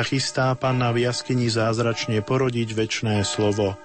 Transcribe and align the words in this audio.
sa 0.00 0.16
chystá 0.16 0.48
Panna 0.56 0.96
v 0.96 1.04
jaskyni 1.04 1.52
zázračne 1.52 2.24
porodiť 2.24 2.72
väčné 2.72 3.20
slovo. 3.20 3.76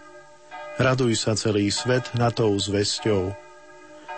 Raduj 0.80 1.12
sa 1.20 1.36
celý 1.36 1.68
svet 1.68 2.08
na 2.16 2.32
tou 2.32 2.56
zvesťou. 2.56 3.36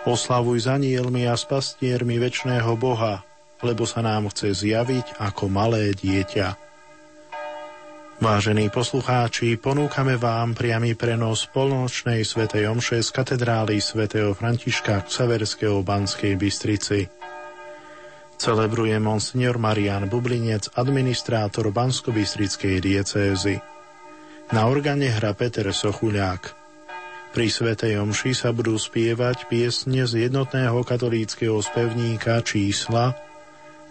Oslavuj 0.06 0.70
za 0.70 0.78
anielmi 0.78 1.26
a 1.26 1.34
s 1.34 1.42
pastiermi 1.42 2.22
väčšného 2.22 2.70
Boha, 2.78 3.26
lebo 3.66 3.82
sa 3.82 3.98
nám 3.98 4.30
chce 4.30 4.62
zjaviť 4.62 5.18
ako 5.18 5.50
malé 5.50 5.90
dieťa. 5.90 6.54
Vážení 8.22 8.70
poslucháči, 8.70 9.58
ponúkame 9.58 10.14
vám 10.14 10.54
priamy 10.54 10.94
prenos 10.94 11.50
polnočnej 11.50 12.22
svätej 12.22 12.70
omše 12.70 13.02
z 13.02 13.10
katedrály 13.10 13.82
svätého 13.82 14.38
Františka 14.38 15.02
Ksaverského 15.02 15.82
Banskej 15.82 16.38
Bystrici. 16.38 17.17
Celebruje 18.38 18.94
monsignor 19.02 19.58
Marian 19.58 20.06
Bublinec, 20.06 20.70
administrátor 20.78 21.74
Bansko-Bystrickej 21.74 22.78
diecézy. 22.78 23.58
Na 24.54 24.70
organe 24.70 25.10
hra 25.10 25.34
Peter 25.34 25.66
Sochuľák. 25.74 26.54
Pri 27.34 27.50
Svetej 27.50 27.98
Omši 27.98 28.38
sa 28.38 28.54
budú 28.54 28.78
spievať 28.78 29.50
piesne 29.50 30.06
z 30.06 30.30
jednotného 30.30 30.86
katolíckého 30.86 31.58
spevníka 31.58 32.38
čísla 32.46 33.18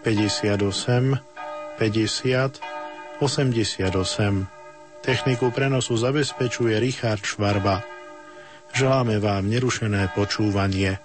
58, 0.07 0.63
50, 1.75 3.19
88. 3.19 4.47
Techniku 5.03 5.51
prenosu 5.51 5.99
zabezpečuje 5.99 6.79
Richard 6.79 7.19
Švarba. 7.19 7.83
Želáme 8.71 9.19
vám 9.19 9.51
nerušené 9.51 10.15
počúvanie. 10.15 11.03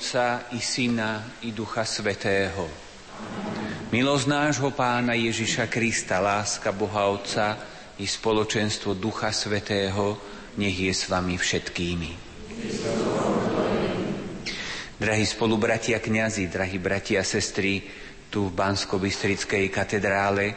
Otca 0.00 0.48
i 0.56 0.60
Syna 0.64 1.20
i 1.44 1.52
Ducha 1.52 1.84
Svetého. 1.84 2.64
Milosť 3.92 4.26
nášho 4.32 4.72
Pána 4.72 5.12
Ježiša 5.12 5.68
Krista, 5.68 6.24
láska 6.24 6.72
Boha 6.72 7.04
Otca 7.12 7.60
i 8.00 8.08
spoločenstvo 8.08 8.96
Ducha 8.96 9.28
Svetého 9.28 10.16
nech 10.56 10.72
je 10.72 10.88
s 10.88 11.04
vami 11.04 11.36
všetkými. 11.36 12.10
Drahí 14.96 15.24
spolubratia 15.28 16.00
kňazi, 16.00 16.48
drahí 16.48 16.80
bratia 16.80 17.20
a 17.20 17.28
sestry, 17.28 17.84
tu 18.32 18.48
v 18.48 18.56
Bansko-Bystrickej 18.56 19.68
katedrále, 19.68 20.56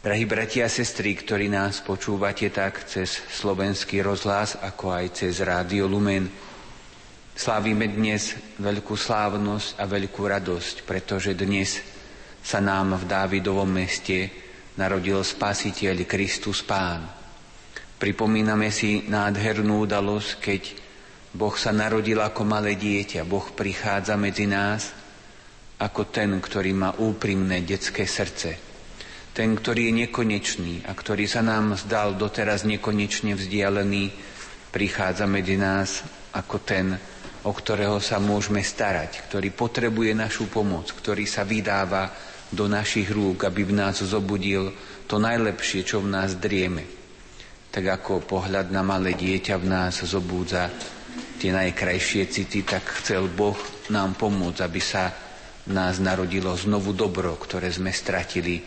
drahí 0.00 0.24
bratia 0.24 0.64
a 0.64 0.72
sestry, 0.72 1.20
ktorí 1.20 1.52
nás 1.52 1.84
počúvate 1.84 2.48
tak 2.48 2.88
cez 2.88 3.12
slovenský 3.28 4.00
rozhlas, 4.00 4.56
ako 4.56 4.88
aj 4.88 5.20
cez 5.20 5.44
Rádio 5.44 5.84
Lumen, 5.84 6.48
Slávime 7.40 7.88
dnes 7.88 8.36
veľkú 8.60 9.00
slávnosť 9.00 9.80
a 9.80 9.88
veľkú 9.88 10.28
radosť, 10.28 10.84
pretože 10.84 11.32
dnes 11.32 11.80
sa 12.44 12.60
nám 12.60 13.00
v 13.00 13.08
Dávidovom 13.08 13.64
meste 13.64 14.28
narodil 14.76 15.24
Spasiteľ 15.24 16.04
Kristus 16.04 16.60
Pán. 16.60 17.00
Pripomíname 17.96 18.68
si 18.68 19.08
nádhernú 19.08 19.88
udalosť, 19.88 20.30
keď 20.36 20.62
Boh 21.32 21.56
sa 21.56 21.72
narodil 21.72 22.20
ako 22.20 22.44
malé 22.44 22.76
dieťa. 22.76 23.24
Boh 23.24 23.48
prichádza 23.56 24.20
medzi 24.20 24.44
nás 24.44 24.92
ako 25.80 26.12
ten, 26.12 26.36
ktorý 26.44 26.76
má 26.76 26.92
úprimné 26.92 27.64
detské 27.64 28.04
srdce. 28.04 28.60
Ten, 29.32 29.56
ktorý 29.56 29.88
je 29.88 30.04
nekonečný 30.04 30.84
a 30.84 30.92
ktorý 30.92 31.24
sa 31.24 31.40
nám 31.40 31.72
zdal 31.80 32.20
doteraz 32.20 32.68
nekonečne 32.68 33.32
vzdialený, 33.32 34.12
prichádza 34.76 35.24
medzi 35.24 35.56
nás 35.56 36.04
ako 36.36 36.60
ten, 36.60 37.00
o 37.44 37.52
ktorého 37.56 37.96
sa 38.04 38.20
môžeme 38.20 38.60
starať, 38.60 39.24
ktorý 39.28 39.48
potrebuje 39.56 40.12
našu 40.12 40.52
pomoc, 40.52 40.92
ktorý 40.92 41.24
sa 41.24 41.46
vydáva 41.48 42.12
do 42.52 42.68
našich 42.68 43.08
rúk, 43.08 43.46
aby 43.46 43.64
v 43.64 43.76
nás 43.80 44.02
zobudil 44.02 44.74
to 45.08 45.16
najlepšie, 45.16 45.86
čo 45.86 46.04
v 46.04 46.12
nás 46.12 46.36
drieme. 46.36 46.84
Tak 47.70 48.02
ako 48.02 48.26
pohľad 48.26 48.74
na 48.74 48.82
malé 48.82 49.14
dieťa 49.14 49.56
v 49.56 49.66
nás 49.70 50.02
zobúdza 50.02 50.68
tie 51.38 51.54
najkrajšie 51.54 52.28
city, 52.28 52.66
tak 52.66 52.84
chcel 53.00 53.30
Boh 53.30 53.56
nám 53.88 54.18
pomôcť, 54.18 54.60
aby 54.60 54.80
sa 54.82 55.08
v 55.64 55.72
nás 55.72 56.02
narodilo 56.02 56.50
znovu 56.52 56.92
dobro, 56.92 57.38
ktoré 57.38 57.70
sme 57.70 57.94
stratili 57.94 58.60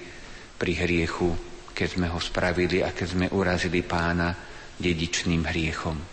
pri 0.57 0.73
hriechu, 0.87 1.35
keď 1.75 1.87
sme 1.99 2.07
ho 2.07 2.17
spravili 2.17 2.79
a 2.81 2.95
keď 2.95 3.07
sme 3.11 3.25
urazili 3.35 3.83
pána 3.83 4.31
dedičným 4.79 5.43
hriechom. 5.43 6.12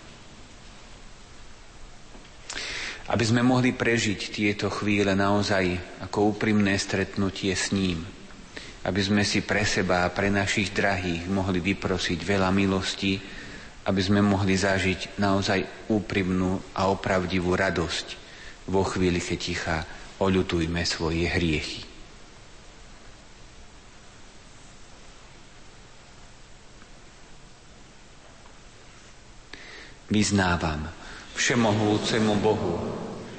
Aby 3.11 3.25
sme 3.26 3.43
mohli 3.43 3.75
prežiť 3.75 4.21
tieto 4.31 4.71
chvíle 4.71 5.19
naozaj 5.19 5.99
ako 6.07 6.38
úprimné 6.38 6.79
stretnutie 6.79 7.50
s 7.50 7.75
ním. 7.75 8.07
Aby 8.87 9.02
sme 9.02 9.23
si 9.26 9.43
pre 9.43 9.67
seba 9.67 10.07
a 10.07 10.14
pre 10.14 10.31
našich 10.31 10.71
drahých 10.71 11.26
mohli 11.26 11.59
vyprosiť 11.59 12.23
veľa 12.23 12.55
milostí, 12.55 13.19
aby 13.90 14.00
sme 14.00 14.23
mohli 14.23 14.55
zažiť 14.55 15.19
naozaj 15.19 15.90
úprimnú 15.90 16.62
a 16.79 16.87
opravdivú 16.87 17.50
radosť 17.59 18.07
vo 18.71 18.87
chvíli, 18.87 19.19
keď 19.19 19.38
ticha 19.43 19.76
oľutujme 20.23 20.79
svoje 20.87 21.26
hriechy. 21.26 21.83
Vyznávam, 30.11 31.00
všemohúcemu 31.40 32.37
Bohu 32.44 32.76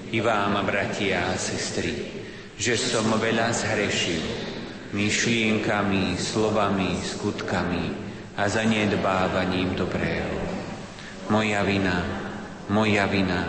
i 0.10 0.18
vám, 0.26 0.58
bratia 0.66 1.30
a 1.30 1.38
sestry, 1.38 2.10
že 2.58 2.74
som 2.74 3.06
veľa 3.14 3.54
zhrešil 3.54 4.26
myšlienkami, 4.90 6.18
slovami, 6.18 6.98
skutkami 6.98 7.86
a 8.42 8.50
zanedbávaním 8.50 9.78
dobrého. 9.78 10.34
Moja 11.30 11.62
vina, 11.62 12.02
moja 12.74 13.06
vina, 13.06 13.46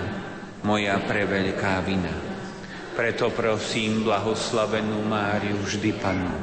moja 0.60 1.00
preveľká 1.00 1.80
vina. 1.88 2.12
Preto 2.92 3.32
prosím 3.32 4.04
blahoslavenú 4.04 5.00
Máriu 5.08 5.56
vždy 5.64 5.96
Panu, 5.96 6.36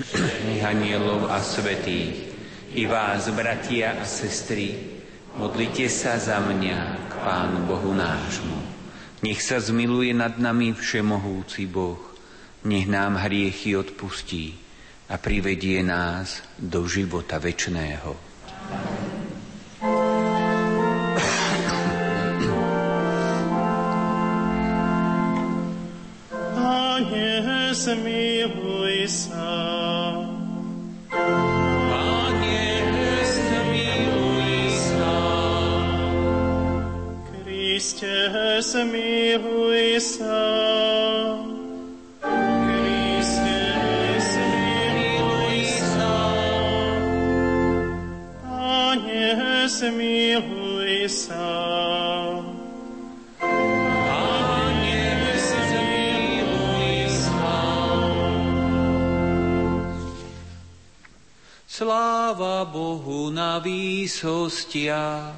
anielov 0.72 1.28
a 1.28 1.36
svetých, 1.44 2.32
i 2.72 2.88
vás, 2.88 3.28
bratia 3.28 4.00
a 4.00 4.08
sestry, 4.08 4.91
Modlite 5.32 5.88
sa 5.88 6.20
za 6.20 6.44
mňa 6.44 7.08
k 7.08 7.12
Pánu 7.24 7.64
Bohu 7.64 7.96
nášmu. 7.96 8.60
Nech 9.24 9.40
sa 9.40 9.56
zmiluje 9.56 10.12
nad 10.12 10.36
nami 10.36 10.76
všemohúci 10.76 11.64
Boh, 11.64 11.96
nech 12.68 12.84
nám 12.84 13.16
hriechy 13.16 13.72
odpustí 13.72 14.60
a 15.08 15.16
privedie 15.16 15.80
nás 15.80 16.44
do 16.60 16.84
života 16.84 17.40
večného. 17.40 18.12
Pane, 26.52 27.32
zmiluj 27.72 29.08
sa. 29.08 30.01
Kriste, 37.82 38.62
zmiluj 38.62 39.98
sa. 39.98 40.38
Kriste, 42.22 43.58
zmiluj 44.22 45.66
sa. 45.66 46.14
Pane, 48.38 49.34
zmiluj 49.66 51.10
sa. 51.10 51.50
Sláva 61.66 62.62
Bohu 62.62 63.34
na 63.34 63.58
výsostiach 63.58 65.34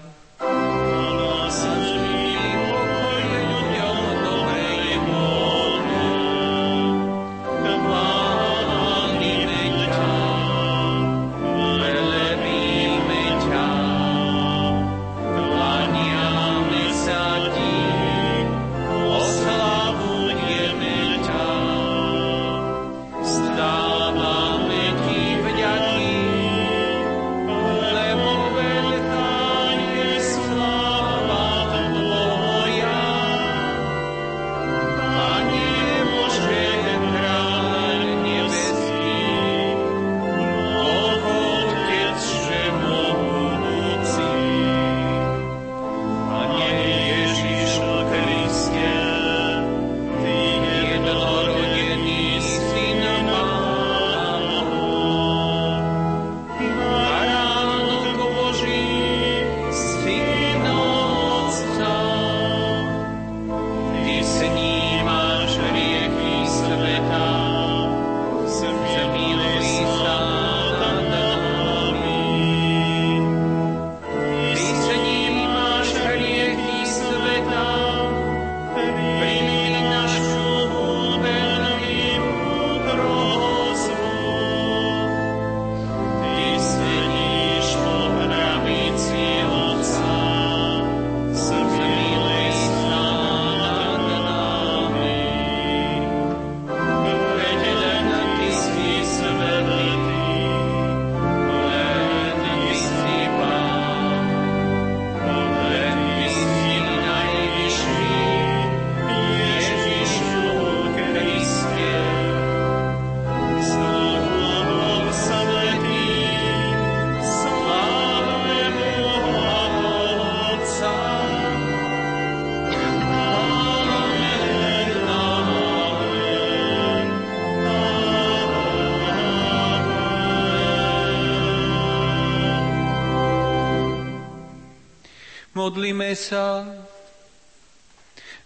sa. 136.25 136.65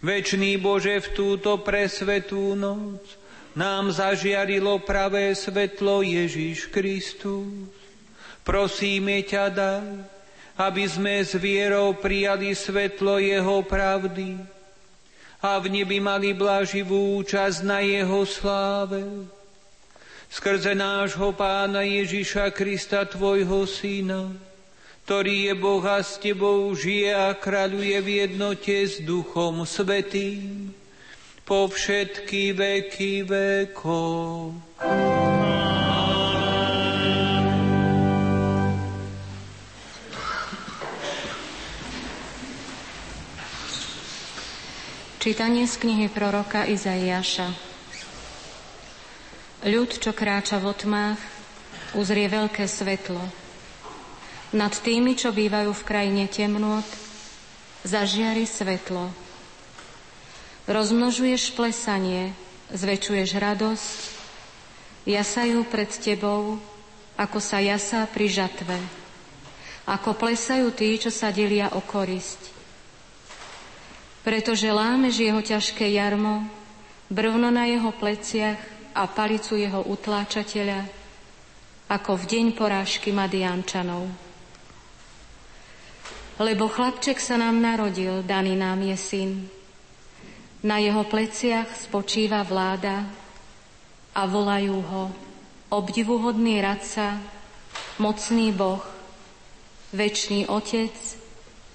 Večný 0.03 0.59
Bože, 0.59 0.99
v 0.99 1.07
túto 1.15 1.63
presvetú 1.63 2.59
noc 2.59 2.99
nám 3.55 3.95
zažiarilo 3.95 4.83
pravé 4.83 5.31
svetlo 5.31 6.03
Ježiš 6.03 6.67
Kristus. 6.67 7.71
Prosíme 8.43 9.23
ťa, 9.23 9.45
daj, 9.51 9.87
aby 10.59 10.83
sme 10.83 11.23
s 11.23 11.39
vierou 11.39 11.95
prijali 11.95 12.51
svetlo 12.51 13.19
Jeho 13.19 13.63
pravdy 13.63 14.35
a 15.39 15.55
v 15.59 15.71
nebi 15.71 16.03
mali 16.03 16.35
blaživú 16.35 17.19
účasť 17.23 17.59
na 17.63 17.79
Jeho 17.79 18.27
sláve. 18.27 19.03
Skrze 20.29 20.75
nášho 20.75 21.31
Pána 21.33 21.81
Ježiša 21.81 22.53
Krista, 22.53 23.07
Tvojho 23.07 23.65
Syna, 23.65 24.29
ktorý 25.09 25.49
je 25.49 25.53
Boh 25.57 25.81
a 25.89 26.05
s 26.05 26.21
Tebou 26.21 26.69
žije 26.77 27.09
a 27.17 27.33
kráľuje 27.33 27.97
v 27.97 28.09
jednote 28.29 28.77
s 28.77 29.01
Duchom 29.01 29.65
Svetým 29.65 30.69
po 31.49 31.65
všetky 31.65 32.53
veky 32.53 33.25
vekov. 33.25 34.53
Čítanie 45.17 45.65
z 45.65 45.73
knihy 45.73 46.05
proroka 46.13 46.69
Izaiáša. 46.69 47.49
Ľud, 49.65 49.89
čo 49.89 50.13
kráča 50.13 50.61
v 50.61 50.69
otmách, 50.69 51.17
uzrie 51.97 52.29
veľké 52.29 52.69
svetlo. 52.69 53.48
Nad 54.49 54.73
tými, 54.81 55.13
čo 55.13 55.29
bývajú 55.29 55.69
v 55.69 55.85
krajine 55.85 56.25
temnôt, 56.25 56.85
zažiari 57.85 58.49
svetlo. 58.49 59.13
Rozmnožuješ 60.65 61.53
plesanie, 61.53 62.33
zväčšuješ 62.73 63.29
radosť, 63.37 63.97
jasajú 65.05 65.65
pred 65.69 65.89
tebou, 65.89 66.57
ako 67.13 67.37
sa 67.37 67.61
jasá 67.61 68.05
pri 68.09 68.25
žatve, 68.29 68.77
ako 69.85 70.17
plesajú 70.17 70.73
tí, 70.73 70.97
čo 70.97 71.13
sa 71.13 71.29
delia 71.29 71.69
o 71.73 71.81
korisť. 71.81 72.49
Pretože 74.25 74.69
lámeš 74.69 75.21
jeho 75.25 75.41
ťažké 75.41 75.93
jarmo, 75.93 76.45
brvno 77.09 77.49
na 77.49 77.65
jeho 77.65 77.89
pleciach 77.93 78.57
a 78.93 79.05
palicu 79.09 79.57
jeho 79.57 79.85
utláčateľa, 79.89 80.85
ako 81.89 82.11
v 82.17 82.23
deň 82.29 82.45
porážky 82.53 83.09
Madiančanov. 83.09 84.28
Lebo 86.39 86.71
chlapček 86.71 87.19
sa 87.19 87.35
nám 87.35 87.59
narodil, 87.59 88.23
daný 88.23 88.55
nám 88.55 88.79
je 88.79 88.95
syn. 88.95 89.31
Na 90.63 90.79
jeho 90.79 91.03
pleciach 91.03 91.67
spočíva 91.75 92.47
vláda 92.47 93.03
a 94.15 94.21
volajú 94.23 94.77
ho 94.79 95.03
obdivuhodný 95.67 96.63
radca, 96.63 97.19
mocný 97.99 98.55
Boh, 98.55 98.83
večný 99.91 100.47
Otec, 100.47 100.95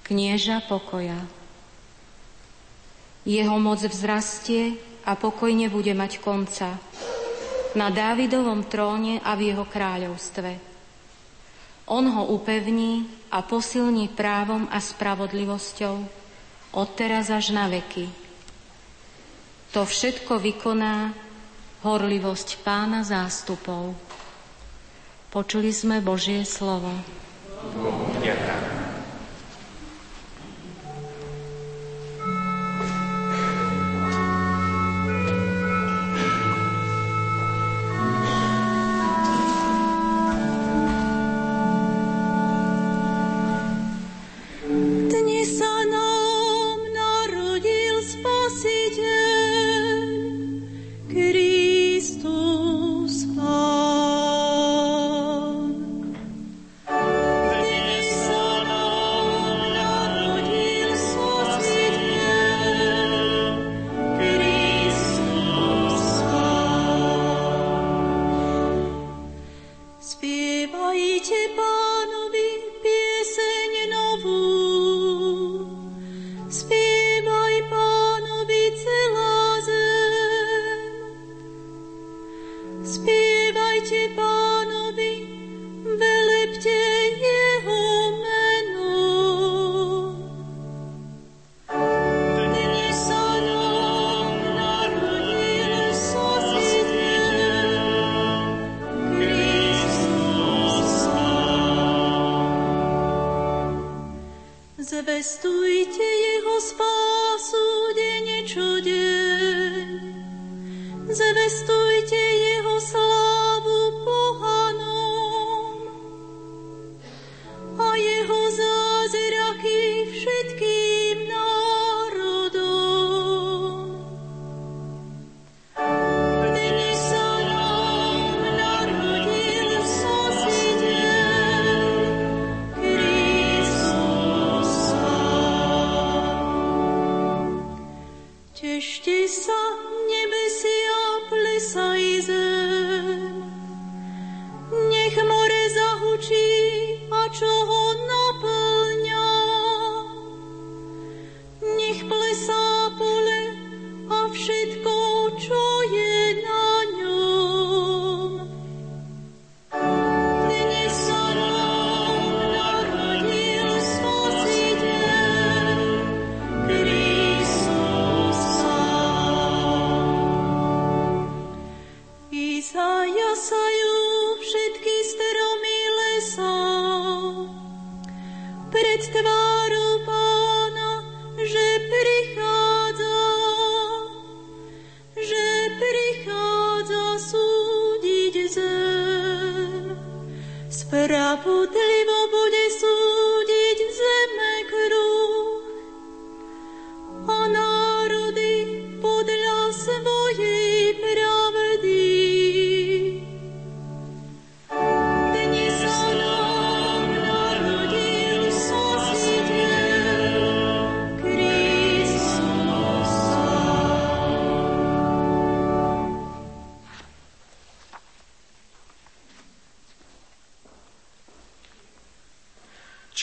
knieža 0.09 0.65
pokoja. 0.65 1.21
Jeho 3.29 3.57
moc 3.61 3.85
vzrastie 3.85 4.81
a 5.05 5.13
pokoj 5.17 5.53
nebude 5.53 5.93
mať 5.93 6.25
konca 6.25 6.77
na 7.77 7.93
Dávidovom 7.93 8.65
tróne 8.65 9.21
a 9.21 9.37
v 9.37 9.53
jeho 9.53 9.65
kráľovstve 9.69 10.75
on 11.85 12.09
ho 12.09 12.33
upevní 12.33 13.05
a 13.35 13.43
posilní 13.43 14.07
právom 14.09 14.71
a 14.71 14.79
spravodlivosťou 14.79 15.97
od 16.71 16.89
teraz 16.95 17.35
až 17.35 17.51
na 17.51 17.67
veky. 17.67 18.07
To 19.75 19.83
všetko 19.83 20.39
vykoná 20.39 21.11
horlivosť 21.83 22.63
pána 22.63 23.03
zástupov. 23.03 23.99
Počuli 25.29 25.75
sme 25.75 25.99
Božie 25.99 26.47
slovo. 26.47 26.95
Ďakujem. 28.23 28.74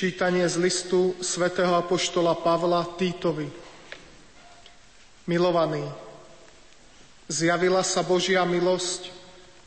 Čítanie 0.01 0.49
z 0.49 0.57
listu 0.57 1.13
svätého 1.21 1.77
Apoštola 1.77 2.33
Pavla 2.33 2.81
Týtovi. 2.97 3.45
Milovaný, 5.29 5.85
zjavila 7.29 7.85
sa 7.85 8.01
Božia 8.01 8.41
milosť 8.41 9.13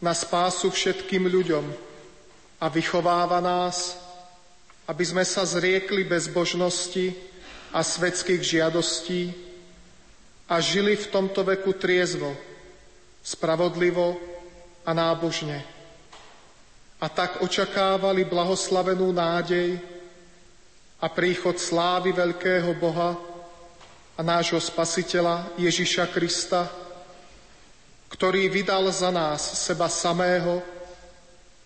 na 0.02 0.10
spásu 0.10 0.74
všetkým 0.74 1.30
ľuďom 1.30 1.62
a 2.58 2.66
vychováva 2.66 3.38
nás, 3.38 3.94
aby 4.90 5.06
sme 5.06 5.22
sa 5.22 5.46
zriekli 5.46 6.02
bezbožnosti 6.02 7.14
a 7.70 7.86
svetských 7.86 8.42
žiadostí 8.42 9.30
a 10.50 10.58
žili 10.58 10.98
v 10.98 11.14
tomto 11.14 11.46
veku 11.46 11.78
triezvo, 11.78 12.34
spravodlivo 13.22 14.18
a 14.82 14.90
nábožne. 14.90 15.62
A 16.98 17.06
tak 17.06 17.38
očakávali 17.38 18.26
blahoslavenú 18.26 19.14
nádej 19.14 19.93
a 21.04 21.12
príchod 21.12 21.60
slávy 21.60 22.16
veľkého 22.16 22.72
Boha 22.80 23.12
a 24.16 24.20
nášho 24.24 24.56
Spasiteľa 24.56 25.52
Ježiša 25.60 26.08
Krista, 26.08 26.64
ktorý 28.08 28.48
vydal 28.48 28.88
za 28.88 29.12
nás 29.12 29.44
seba 29.60 29.92
samého, 29.92 30.64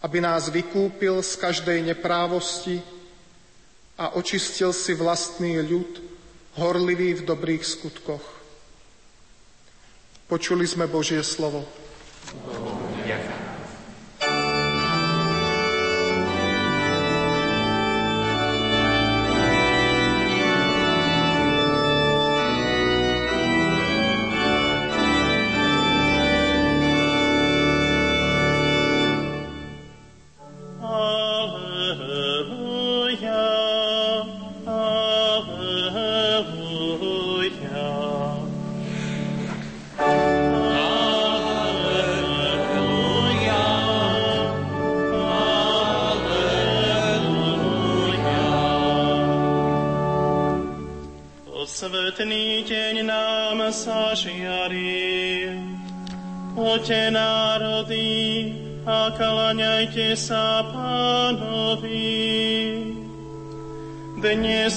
aby 0.02 0.18
nás 0.18 0.50
vykúpil 0.50 1.22
z 1.22 1.38
každej 1.38 1.86
neprávosti 1.86 2.82
a 3.94 4.18
očistil 4.18 4.74
si 4.74 4.98
vlastný 4.98 5.62
ľud, 5.62 6.02
horlivý 6.58 7.22
v 7.22 7.26
dobrých 7.30 7.62
skutkoch. 7.62 8.26
Počuli 10.26 10.66
sme 10.66 10.90
Božie 10.90 11.22
slovo. 11.22 11.62
Ďakujem. 12.26 12.87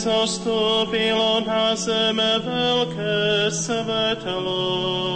Dnes 0.02 0.18
ostúpilo 0.18 1.46
na 1.46 1.78
zem 1.78 2.18
veľké 2.18 3.54
svetlo. 3.54 5.11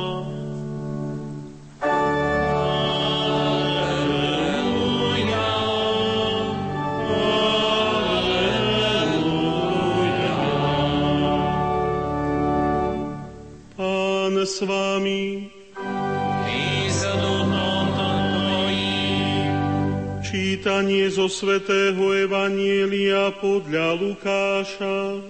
Čítanie 20.75 21.07
zo 21.07 21.31
svätého 21.31 22.11
Evanielia 22.11 23.31
podľa 23.39 23.95
Lukáša. 23.95 25.23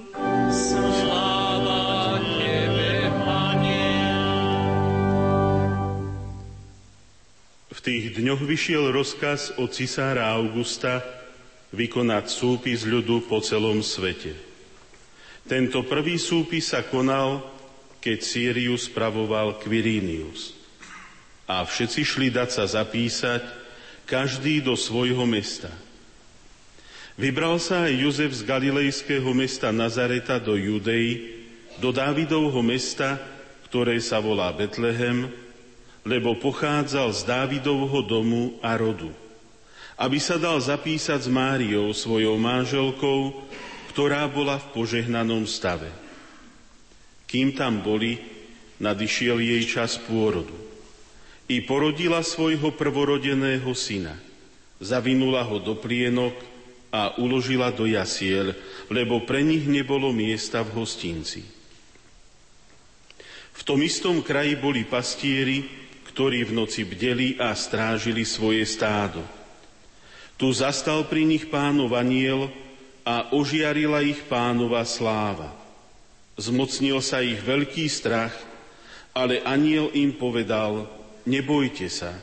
Sláva 0.49 2.17
Tebe, 2.33 3.13
Pane. 3.21 3.85
V 7.69 7.77
tých 7.77 8.17
dňoch 8.17 8.41
vyšiel 8.41 8.89
rozkaz 8.89 9.53
od 9.61 9.69
cisára 9.69 10.33
Augusta 10.33 11.05
vykonať 11.77 12.25
súpis 12.25 12.81
ľudu 12.81 13.29
po 13.29 13.37
celom 13.37 13.85
svete. 13.85 14.33
Tento 15.45 15.85
prvý 15.85 16.17
súpis 16.17 16.73
sa 16.73 16.81
konal, 16.81 17.45
keď 18.01 18.17
Sýriu 18.17 18.73
spravoval 18.81 19.61
Quirinius. 19.61 20.57
A 21.45 21.61
všetci 21.61 22.01
šli 22.01 22.33
dať 22.33 22.49
sa 22.49 22.65
zapísať, 22.65 23.64
každý 24.05 24.61
do 24.61 24.77
svojho 24.77 25.25
mesta. 25.25 25.73
Vybral 27.17 27.57
sa 27.57 27.89
aj 27.89 27.93
Jozef 28.05 28.31
z 28.37 28.41
galilejského 28.45 29.25
mesta 29.33 29.73
Nazareta 29.73 30.37
do 30.37 30.53
Judei, 30.53 31.41
do 31.81 31.89
Dávidovho 31.89 32.61
mesta, 32.61 33.17
ktoré 33.67 33.97
sa 33.99 34.21
volá 34.21 34.53
Betlehem, 34.53 35.31
lebo 36.05 36.37
pochádzal 36.37 37.09
z 37.15 37.21
Dávidovho 37.25 38.05
domu 38.05 38.55
a 38.61 38.77
rodu, 38.77 39.09
aby 39.97 40.21
sa 40.21 40.37
dal 40.37 40.61
zapísať 40.61 41.25
s 41.25 41.29
Máriou, 41.31 41.89
svojou 41.95 42.37
manželkou, 42.37 43.47
ktorá 43.95 44.27
bola 44.29 44.59
v 44.61 44.69
požehnanom 44.75 45.47
stave. 45.49 45.89
Kým 47.25 47.55
tam 47.55 47.81
boli, 47.81 48.21
nadišiel 48.77 49.39
jej 49.39 49.63
čas 49.65 49.97
pôrodu 49.97 50.64
i 51.45 51.61
porodila 51.61 52.25
svojho 52.25 52.73
prvorodeného 52.73 53.69
syna. 53.77 54.17
Zavinula 54.81 55.45
ho 55.45 55.61
do 55.61 55.77
plienok 55.77 56.33
a 56.89 57.15
uložila 57.21 57.69
do 57.69 57.85
jasiel, 57.85 58.55
lebo 58.89 59.23
pre 59.23 59.45
nich 59.45 59.67
nebolo 59.67 60.09
miesta 60.09 60.65
v 60.65 60.81
hostinci. 60.81 61.43
V 63.55 63.61
tom 63.63 63.79
istom 63.81 64.19
kraji 64.19 64.59
boli 64.59 64.83
pastieri, 64.83 65.63
ktorí 66.11 66.47
v 66.47 66.55
noci 66.55 66.87
bdeli 66.87 67.35
a 67.39 67.51
strážili 67.55 68.23
svoje 68.23 68.63
stádo. 68.63 69.19
Tu 70.35 70.51
zastal 70.51 71.07
pri 71.07 71.23
nich 71.23 71.47
pánov 71.47 71.95
aniel 71.95 72.51
a 73.07 73.31
ožiarila 73.31 74.03
ich 74.03 74.19
pánova 74.27 74.83
sláva. 74.83 75.55
Zmocnil 76.35 76.99
sa 76.99 77.23
ich 77.23 77.39
veľký 77.39 77.87
strach, 77.87 78.35
ale 79.15 79.39
aniel 79.47 79.87
im 79.95 80.11
povedal, 80.11 80.91
nebojte 81.25 81.89
sa. 81.89 82.13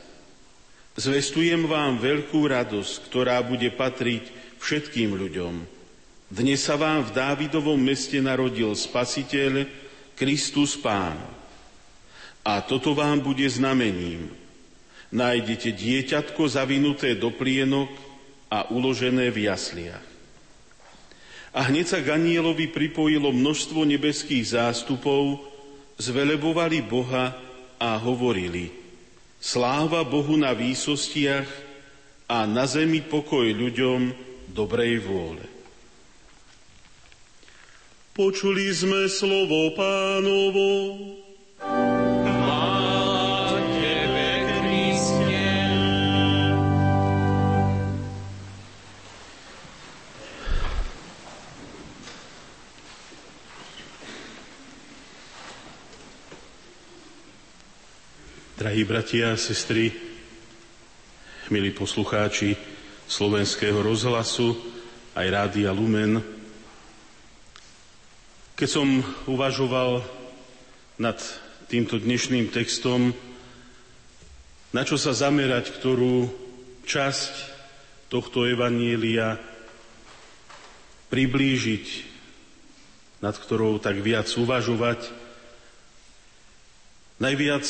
Zvestujem 0.93 1.67
vám 1.67 1.99
veľkú 1.99 2.47
radosť, 2.49 3.09
ktorá 3.11 3.43
bude 3.43 3.67
patriť 3.73 4.29
všetkým 4.61 5.13
ľuďom. 5.13 5.53
Dnes 6.33 6.65
sa 6.65 6.79
vám 6.79 7.05
v 7.05 7.13
Dávidovom 7.13 7.77
meste 7.77 8.17
narodil 8.21 8.73
Spasiteľ, 8.73 9.69
Kristus 10.17 10.73
Pán. 10.79 11.17
A 12.45 12.61
toto 12.61 12.93
vám 12.97 13.21
bude 13.21 13.45
znamením. 13.49 14.29
Nájdete 15.13 15.77
dieťatko 15.77 16.41
zavinuté 16.49 17.13
do 17.13 17.29
plienok 17.29 17.89
a 18.49 18.69
uložené 18.73 19.29
v 19.29 19.49
jasliach. 19.49 20.05
A 21.53 21.69
hneď 21.69 21.85
sa 21.85 21.99
Ganielovi 22.01 22.69
pripojilo 22.73 23.29
množstvo 23.29 23.85
nebeských 23.85 24.57
zástupov, 24.57 25.37
zvelebovali 26.01 26.81
Boha 26.81 27.33
a 27.77 27.97
hovorili– 27.97 28.73
Sláva 29.43 30.07
Bohu 30.07 30.39
na 30.39 30.55
výsostiach 30.55 31.51
a 32.31 32.47
na 32.47 32.63
zemi 32.63 33.03
pokoj 33.03 33.43
ľuďom 33.43 34.15
dobrej 34.55 35.03
vôle. 35.03 35.43
Počuli 38.15 38.71
sme 38.71 39.11
slovo 39.11 39.75
pánovo. 39.75 40.69
Drahí 58.73 58.89
bratia 58.89 59.29
a 59.29 59.37
sestry, 59.37 59.93
milí 61.53 61.69
poslucháči 61.77 62.57
slovenského 63.05 63.77
rozhlasu, 63.85 64.57
aj 65.13 65.29
Rádia 65.29 65.69
Lumen, 65.69 66.17
keď 68.57 68.65
som 68.65 69.05
uvažoval 69.29 70.01
nad 70.97 71.21
týmto 71.69 72.01
dnešným 72.01 72.49
textom, 72.49 73.13
na 74.73 74.81
čo 74.81 74.97
sa 74.97 75.13
zamerať, 75.13 75.69
ktorú 75.77 76.33
časť 76.89 77.33
tohto 78.09 78.49
evanielia 78.49 79.37
priblížiť, 81.13 81.85
nad 83.21 83.37
ktorou 83.37 83.77
tak 83.77 84.01
viac 84.01 84.25
uvažovať. 84.33 85.13
Najviac, 87.21 87.65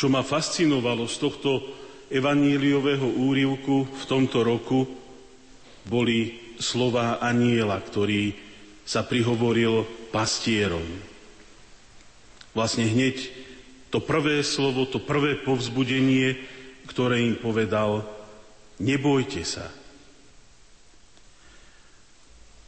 čo 0.00 0.08
ma 0.08 0.24
fascinovalo 0.24 1.04
z 1.04 1.16
tohto 1.20 1.60
evaníliového 2.08 3.20
úrivku 3.20 3.84
v 3.84 4.04
tomto 4.08 4.40
roku, 4.40 4.88
boli 5.84 6.40
slova 6.56 7.20
aniela, 7.20 7.76
ktorý 7.76 8.32
sa 8.80 9.04
prihovoril 9.04 9.84
pastierom. 10.08 10.80
Vlastne 12.56 12.88
hneď 12.88 13.28
to 13.92 14.00
prvé 14.00 14.40
slovo, 14.40 14.88
to 14.88 15.04
prvé 15.04 15.36
povzbudenie, 15.36 16.40
ktoré 16.88 17.20
im 17.20 17.36
povedal, 17.36 18.00
nebojte 18.80 19.44
sa. 19.44 19.68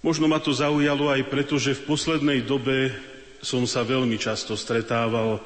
Možno 0.04 0.28
ma 0.28 0.36
to 0.36 0.52
zaujalo 0.52 1.08
aj 1.08 1.32
preto, 1.32 1.56
že 1.56 1.80
v 1.80 1.88
poslednej 1.88 2.44
dobe 2.44 2.92
som 3.40 3.64
sa 3.64 3.88
veľmi 3.88 4.20
často 4.20 4.52
stretával 4.52 5.40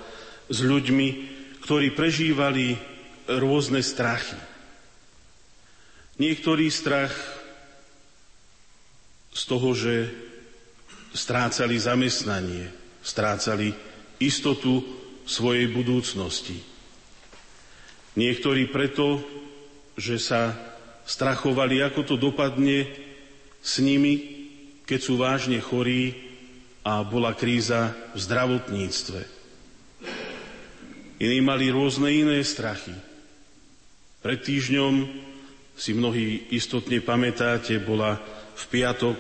s 0.51 0.59
ľuďmi, 0.67 1.36
ktorí 1.67 1.99
prežívali 1.99 2.79
rôzne 3.27 3.83
strachy. 3.83 4.39
Niektorý 6.23 6.71
strach 6.71 7.11
z 9.35 9.43
toho, 9.51 9.75
že 9.75 10.15
strácali 11.11 11.75
zamestnanie, 11.75 12.71
strácali 13.03 13.75
istotu 14.23 14.79
svojej 15.27 15.67
budúcnosti. 15.75 16.63
Niektorí 18.15 18.71
preto, 18.71 19.27
že 19.99 20.23
sa 20.23 20.55
strachovali, 21.03 21.83
ako 21.83 22.01
to 22.07 22.15
dopadne 22.15 22.87
s 23.59 23.83
nimi, 23.83 24.15
keď 24.87 25.01
sú 25.03 25.19
vážne 25.19 25.59
chorí 25.59 26.15
a 26.87 27.03
bola 27.03 27.35
kríza 27.35 27.91
v 28.15 28.23
zdravotníctve. 28.23 29.36
Iní 31.17 31.41
mali 31.41 31.73
rôzne 31.73 32.13
iné 32.13 32.45
strachy. 32.45 32.93
Pred 34.21 34.39
týždňom 34.45 34.95
si 35.77 35.97
mnohí 35.97 36.53
istotne 36.53 37.01
pamätáte, 37.01 37.81
bola 37.81 38.21
v 38.57 38.65
piatok 38.69 39.17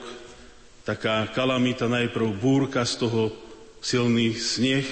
taká 0.85 1.29
kalamita, 1.33 1.89
najprv 1.89 2.37
búrka, 2.37 2.85
z 2.85 3.07
toho 3.07 3.33
silný 3.81 4.37
sneh, 4.37 4.85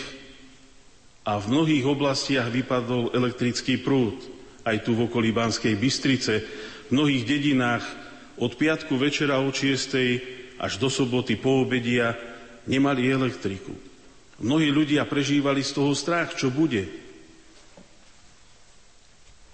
a 1.24 1.40
v 1.40 1.44
mnohých 1.56 1.88
oblastiach 1.88 2.52
vypadol 2.52 3.16
elektrický 3.16 3.80
prúd. 3.80 4.20
Aj 4.64 4.76
tu 4.80 4.92
v 4.92 5.08
okolí 5.08 5.32
Banskej 5.32 5.76
Bystrice, 5.76 6.34
v 6.88 6.90
mnohých 6.92 7.24
dedinách 7.24 7.84
od 8.36 8.56
piatku 8.56 8.96
večera 8.96 9.40
o 9.40 9.48
6. 9.48 10.60
až 10.60 10.72
do 10.76 10.88
soboty 10.88 11.36
po 11.36 11.64
obedia 11.64 12.16
nemali 12.68 13.08
elektriku. 13.08 13.72
Mnohí 14.42 14.74
ľudia 14.74 15.06
prežívali 15.06 15.62
z 15.62 15.74
toho 15.78 15.94
strach, 15.94 16.34
čo 16.34 16.50
bude. 16.50 16.90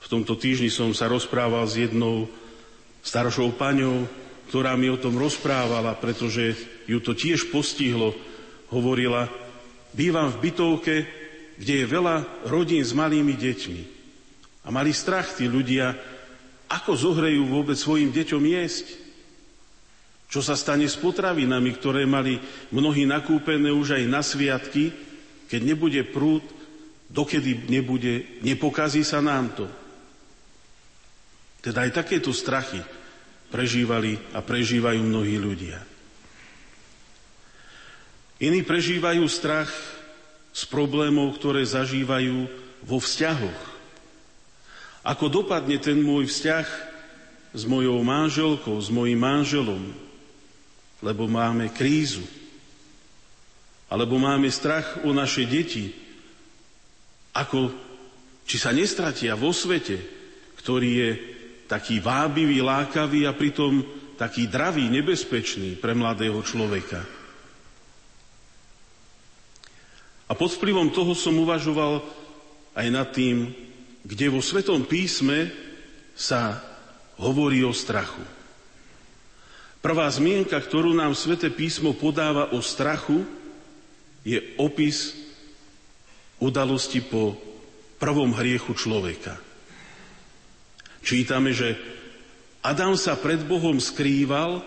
V 0.00 0.06
tomto 0.08 0.34
týždni 0.34 0.72
som 0.72 0.90
sa 0.96 1.06
rozprával 1.10 1.68
s 1.68 1.76
jednou 1.76 2.26
staršou 3.04 3.52
paňou, 3.56 4.08
ktorá 4.48 4.74
mi 4.74 4.90
o 4.90 4.98
tom 4.98 5.14
rozprávala, 5.20 5.94
pretože 5.94 6.56
ju 6.88 6.98
to 6.98 7.14
tiež 7.14 7.52
postihlo. 7.52 8.16
Hovorila, 8.72 9.30
bývam 9.94 10.30
v 10.30 10.50
bytovke, 10.50 10.96
kde 11.60 11.74
je 11.84 11.86
veľa 11.86 12.48
rodín 12.48 12.80
s 12.80 12.96
malými 12.96 13.36
deťmi. 13.36 13.82
A 14.64 14.68
mali 14.72 14.96
strach 14.96 15.36
tí 15.36 15.44
ľudia, 15.44 15.92
ako 16.70 16.92
zohrejú 16.96 17.46
vôbec 17.46 17.76
svojim 17.76 18.08
deťom 18.14 18.42
jesť. 18.46 18.86
Čo 20.30 20.46
sa 20.46 20.54
stane 20.54 20.86
s 20.86 20.94
potravinami, 20.94 21.74
ktoré 21.74 22.06
mali 22.06 22.38
mnohí 22.70 23.02
nakúpené 23.02 23.74
už 23.74 23.98
aj 23.98 24.04
na 24.06 24.22
sviatky, 24.22 24.94
keď 25.50 25.60
nebude 25.66 26.06
prúd, 26.06 26.46
dokedy 27.10 27.66
nebude, 27.66 28.38
nepokazí 28.46 29.02
sa 29.02 29.18
nám 29.18 29.50
to. 29.58 29.66
Teda 31.58 31.82
aj 31.82 32.06
takéto 32.06 32.30
strachy 32.30 32.78
prežívali 33.50 34.14
a 34.30 34.38
prežívajú 34.38 35.02
mnohí 35.02 35.34
ľudia. 35.34 35.82
Iní 38.40 38.62
prežívajú 38.62 39.26
strach 39.26 39.68
z 40.54 40.62
problémov, 40.70 41.36
ktoré 41.36 41.66
zažívajú 41.66 42.46
vo 42.86 43.02
vzťahoch. 43.02 43.60
Ako 45.04 45.26
dopadne 45.26 45.76
ten 45.82 45.98
môj 46.00 46.30
vzťah 46.30 46.66
s 47.50 47.62
mojou 47.66 47.98
manželkou, 48.00 48.78
s 48.78 48.88
mojim 48.88 49.18
manželom, 49.18 49.82
lebo 51.00 51.24
máme 51.28 51.72
krízu, 51.72 52.24
alebo 53.90 54.20
máme 54.20 54.46
strach 54.52 55.02
o 55.02 55.10
naše 55.10 55.48
deti, 55.48 55.90
ako 57.34 57.72
či 58.46 58.56
sa 58.58 58.70
nestratia 58.70 59.34
vo 59.34 59.50
svete, 59.50 59.98
ktorý 60.60 60.90
je 60.90 61.10
taký 61.70 62.02
vábivý, 62.02 62.62
lákavý 62.62 63.26
a 63.26 63.34
pritom 63.34 63.82
taký 64.18 64.50
dravý, 64.50 64.90
nebezpečný 64.90 65.78
pre 65.78 65.94
mladého 65.96 66.42
človeka. 66.42 67.00
A 70.30 70.32
pod 70.38 70.54
vplyvom 70.54 70.94
toho 70.94 71.14
som 71.14 71.34
uvažoval 71.38 72.04
aj 72.74 72.86
nad 72.90 73.08
tým, 73.10 73.50
kde 74.06 74.26
vo 74.30 74.38
Svetom 74.38 74.86
písme 74.86 75.50
sa 76.14 76.62
hovorí 77.18 77.66
o 77.66 77.74
strachu. 77.74 78.39
Prvá 79.80 80.04
zmienka, 80.12 80.60
ktorú 80.60 80.92
nám 80.92 81.16
Sveté 81.16 81.48
písmo 81.48 81.96
podáva 81.96 82.52
o 82.52 82.60
strachu, 82.60 83.24
je 84.20 84.36
opis 84.60 85.16
udalosti 86.36 87.00
po 87.00 87.36
prvom 87.96 88.36
hriechu 88.36 88.76
človeka. 88.76 89.40
Čítame, 91.00 91.56
že 91.56 91.80
Adam 92.60 92.92
sa 92.92 93.16
pred 93.16 93.40
Bohom 93.40 93.80
skrýval, 93.80 94.60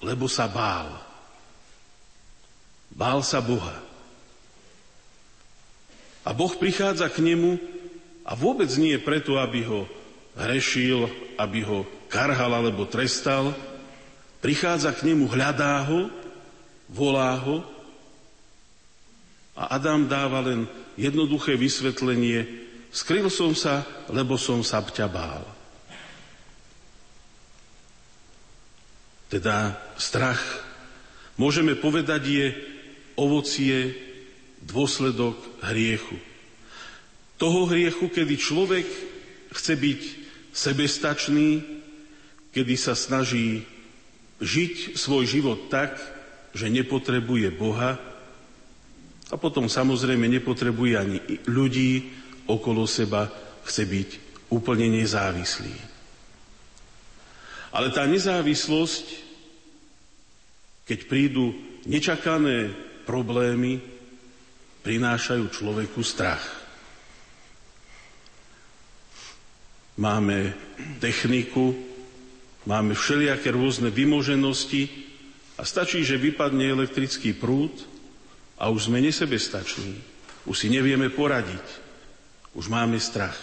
lebo 0.00 0.24
sa 0.24 0.48
bál. 0.48 0.96
Bál 2.88 3.20
sa 3.20 3.44
Boha. 3.44 3.76
A 6.24 6.32
Boh 6.32 6.52
prichádza 6.56 7.12
k 7.12 7.20
nemu 7.20 7.60
a 8.24 8.32
vôbec 8.32 8.72
nie 8.80 8.96
preto, 8.96 9.36
aby 9.36 9.68
ho 9.68 9.84
hrešil, 10.36 11.08
aby 11.36 11.60
ho 11.64 11.84
karhal 12.10 12.50
alebo 12.50 12.84
trestal. 12.90 13.54
Prichádza 14.42 14.90
k 14.90 15.06
nemu, 15.06 15.30
hľadá 15.30 15.80
ho, 15.86 16.10
volá 16.90 17.38
ho 17.38 17.62
a 19.54 19.76
Adam 19.76 20.08
dáva 20.08 20.40
len 20.42 20.66
jednoduché 20.98 21.54
vysvetlenie. 21.54 22.48
Skryl 22.90 23.30
som 23.30 23.54
sa, 23.54 23.86
lebo 24.10 24.34
som 24.34 24.64
sa 24.66 24.82
ťa 24.82 25.06
bál. 25.06 25.44
Teda 29.30 29.78
strach, 29.94 30.42
môžeme 31.38 31.78
povedať, 31.78 32.22
je 32.26 32.46
ovocie 33.14 33.94
dôsledok 34.64 35.38
hriechu. 35.70 36.18
Toho 37.38 37.70
hriechu, 37.70 38.10
kedy 38.10 38.34
človek 38.40 38.88
chce 39.54 39.72
byť 39.78 40.00
sebestačný, 40.50 41.79
kedy 42.50 42.74
sa 42.74 42.98
snaží 42.98 43.62
žiť 44.40 44.98
svoj 44.98 45.24
život 45.26 45.68
tak, 45.70 45.94
že 46.50 46.66
nepotrebuje 46.66 47.54
Boha 47.54 48.00
a 49.30 49.34
potom 49.38 49.70
samozrejme 49.70 50.26
nepotrebuje 50.26 50.92
ani 50.98 51.18
ľudí 51.46 52.10
okolo 52.50 52.82
seba, 52.90 53.30
chce 53.62 53.86
byť 53.86 54.10
úplne 54.50 54.90
nezávislý. 54.90 55.70
Ale 57.70 57.94
tá 57.94 58.02
nezávislosť, 58.02 59.06
keď 60.90 60.98
prídu 61.06 61.54
nečakané 61.86 62.74
problémy, 63.06 63.78
prinášajú 64.82 65.44
človeku 65.54 66.02
strach. 66.02 66.42
Máme 70.00 70.50
techniku, 70.98 71.89
máme 72.68 72.92
všelijaké 72.92 73.52
rôzne 73.52 73.88
vymoženosti 73.88 74.88
a 75.56 75.64
stačí, 75.64 76.04
že 76.04 76.20
vypadne 76.20 76.68
elektrický 76.72 77.36
prúd 77.36 77.72
a 78.60 78.68
už 78.68 78.92
sme 78.92 79.00
nesebestační. 79.00 79.96
Už 80.48 80.56
si 80.56 80.68
nevieme 80.72 81.08
poradiť. 81.12 81.64
Už 82.56 82.66
máme 82.68 82.96
strach. 82.98 83.36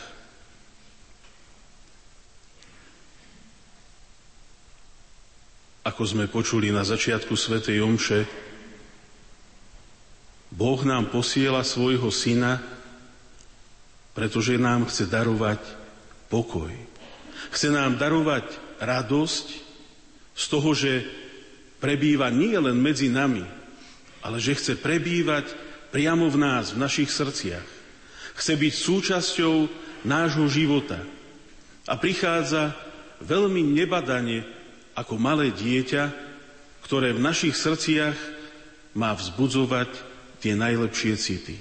Ako 5.88 6.04
sme 6.04 6.28
počuli 6.28 6.68
na 6.68 6.84
začiatku 6.84 7.32
Svetej 7.32 7.80
Omše, 7.80 8.28
Boh 10.52 10.80
nám 10.84 11.08
posiela 11.12 11.64
svojho 11.64 12.12
syna, 12.12 12.60
pretože 14.12 14.60
nám 14.60 14.90
chce 14.90 15.08
darovať 15.08 15.62
pokoj. 16.28 16.72
Chce 17.56 17.72
nám 17.72 17.96
darovať 17.96 18.67
radosť 18.80 19.48
z 20.38 20.46
toho, 20.50 20.72
že 20.74 21.06
prebýva 21.82 22.30
nie 22.30 22.54
len 22.58 22.78
medzi 22.78 23.10
nami, 23.10 23.46
ale 24.22 24.38
že 24.38 24.58
chce 24.58 24.78
prebývať 24.78 25.54
priamo 25.94 26.30
v 26.30 26.38
nás, 26.38 26.74
v 26.74 26.82
našich 26.82 27.10
srdciach. 27.10 27.66
Chce 28.38 28.54
byť 28.54 28.74
súčasťou 28.74 29.56
nášho 30.06 30.46
života. 30.46 31.02
A 31.90 31.98
prichádza 31.98 32.76
veľmi 33.24 33.66
nebadane 33.66 34.46
ako 34.94 35.18
malé 35.18 35.50
dieťa, 35.54 36.14
ktoré 36.86 37.14
v 37.14 37.24
našich 37.24 37.58
srdciach 37.58 38.18
má 38.94 39.14
vzbudzovať 39.14 39.90
tie 40.42 40.54
najlepšie 40.54 41.14
city. 41.18 41.58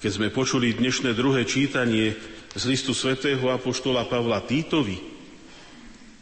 Keď 0.00 0.10
sme 0.16 0.32
počuli 0.32 0.72
dnešné 0.72 1.12
druhé 1.12 1.44
čítanie 1.44 2.16
z 2.54 2.62
listu 2.66 2.90
svätého 2.90 3.46
Apoštola 3.50 4.06
Pavla 4.10 4.42
Týtovi, 4.42 4.98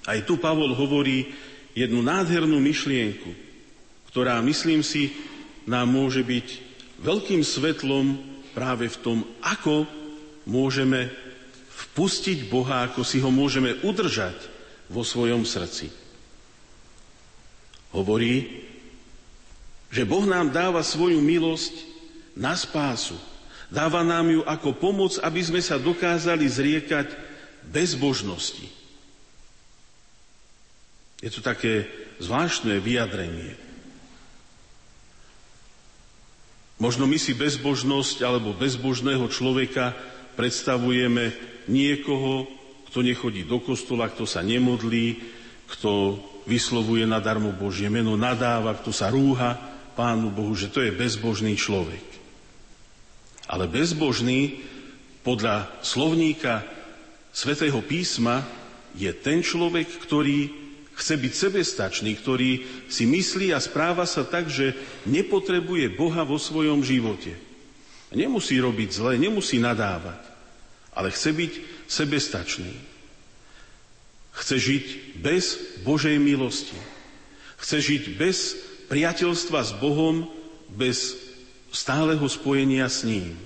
aj 0.09 0.25
tu 0.25 0.41
Pavol 0.41 0.73
hovorí 0.77 1.29
jednu 1.77 2.01
nádhernú 2.05 2.57
myšlienku, 2.61 3.31
ktorá, 4.13 4.41
myslím 4.45 4.81
si, 4.81 5.13
nám 5.69 5.93
môže 5.93 6.25
byť 6.25 6.47
veľkým 7.05 7.45
svetlom 7.45 8.17
práve 8.57 8.89
v 8.89 9.01
tom, 9.05 9.19
ako 9.45 9.85
môžeme 10.49 11.13
vpustiť 11.93 12.49
Boha, 12.49 12.89
ako 12.89 13.05
si 13.05 13.21
ho 13.21 13.29
môžeme 13.29 13.77
udržať 13.85 14.35
vo 14.89 15.05
svojom 15.05 15.45
srdci. 15.45 15.93
Hovorí, 17.93 18.65
že 19.89 20.09
Boh 20.09 20.25
nám 20.25 20.53
dáva 20.53 20.85
svoju 20.85 21.21
milosť 21.21 21.73
na 22.37 22.57
spásu, 22.57 23.17
Dáva 23.69 24.01
nám 24.01 24.33
ju 24.33 24.41
ako 24.49 24.81
pomoc, 24.81 25.21
aby 25.21 25.45
sme 25.45 25.61
sa 25.61 25.77
dokázali 25.77 26.49
zriekať 26.49 27.13
bezbožnosti. 27.69 28.65
Je 31.21 31.29
to 31.29 31.45
také 31.45 31.85
zvláštne 32.23 32.81
vyjadrenie. 32.81 33.53
Možno 36.79 37.11
my 37.11 37.19
si 37.19 37.35
bezbožnosť 37.35 38.23
alebo 38.23 38.55
bezbožného 38.55 39.27
človeka 39.29 39.93
predstavujeme 40.39 41.35
niekoho, 41.67 42.47
kto 42.89 43.05
nechodí 43.05 43.45
do 43.45 43.61
kostola, 43.61 44.09
kto 44.09 44.25
sa 44.25 44.41
nemodlí, 44.41 45.21
kto 45.69 46.17
vyslovuje 46.49 47.05
nadarmo 47.05 47.53
Božie 47.53 47.93
meno, 47.93 48.17
nadáva, 48.17 48.79
kto 48.81 48.95
sa 48.95 49.13
rúha 49.13 49.61
Pánu 49.93 50.33
Bohu, 50.33 50.55
že 50.57 50.73
to 50.73 50.81
je 50.81 50.95
bezbožný 50.95 51.59
človek. 51.59 52.08
Ale 53.49 53.65
bezbožný 53.65 54.61
podľa 55.25 55.73
slovníka 55.81 56.63
svätého 57.33 57.81
písma 57.81 58.45
je 58.93 59.09
ten 59.17 59.41
človek, 59.41 59.89
ktorý 60.05 60.53
chce 60.99 61.15
byť 61.15 61.33
sebestačný, 61.33 62.13
ktorý 62.19 62.51
si 62.91 63.07
myslí 63.07 63.55
a 63.55 63.63
správa 63.63 64.03
sa 64.05 64.27
tak, 64.27 64.51
že 64.51 64.75
nepotrebuje 65.07 65.95
Boha 65.95 66.27
vo 66.27 66.37
svojom 66.37 66.83
živote. 66.83 67.39
Nemusí 68.11 68.59
robiť 68.59 68.89
zle, 68.91 69.13
nemusí 69.21 69.63
nadávať, 69.63 70.19
ale 70.97 71.15
chce 71.15 71.31
byť 71.31 71.53
sebestačný. 71.87 72.73
Chce 74.35 74.55
žiť 74.59 74.87
bez 75.19 75.45
Božej 75.83 76.19
milosti. 76.19 76.79
Chce 77.59 77.79
žiť 77.79 78.03
bez 78.19 78.55
priateľstva 78.87 79.61
s 79.67 79.73
Bohom, 79.79 80.31
bez 80.73 81.28
stáleho 81.73 82.25
spojenia 82.29 82.89
s 82.89 83.05
ním. 83.05 83.37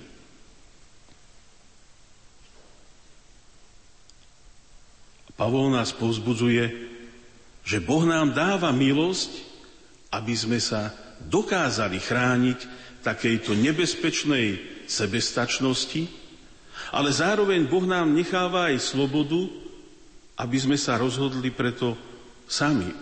Pavol 5.33 5.73
nás 5.73 5.89
povzbudzuje, 5.91 6.93
že 7.65 7.81
Boh 7.81 8.05
nám 8.05 8.37
dáva 8.37 8.69
milosť, 8.69 9.31
aby 10.13 10.33
sme 10.37 10.59
sa 10.61 10.93
dokázali 11.25 11.97
chrániť 11.97 12.59
takejto 13.01 13.57
nebezpečnej 13.57 14.61
sebestačnosti, 14.85 16.05
ale 16.93 17.09
zároveň 17.09 17.65
Boh 17.65 17.83
nám 17.83 18.13
necháva 18.13 18.69
aj 18.69 18.93
slobodu, 18.93 19.49
aby 20.37 20.57
sme 20.59 20.77
sa 20.77 21.01
rozhodli 21.01 21.49
preto 21.49 21.97
sami. 22.45 22.93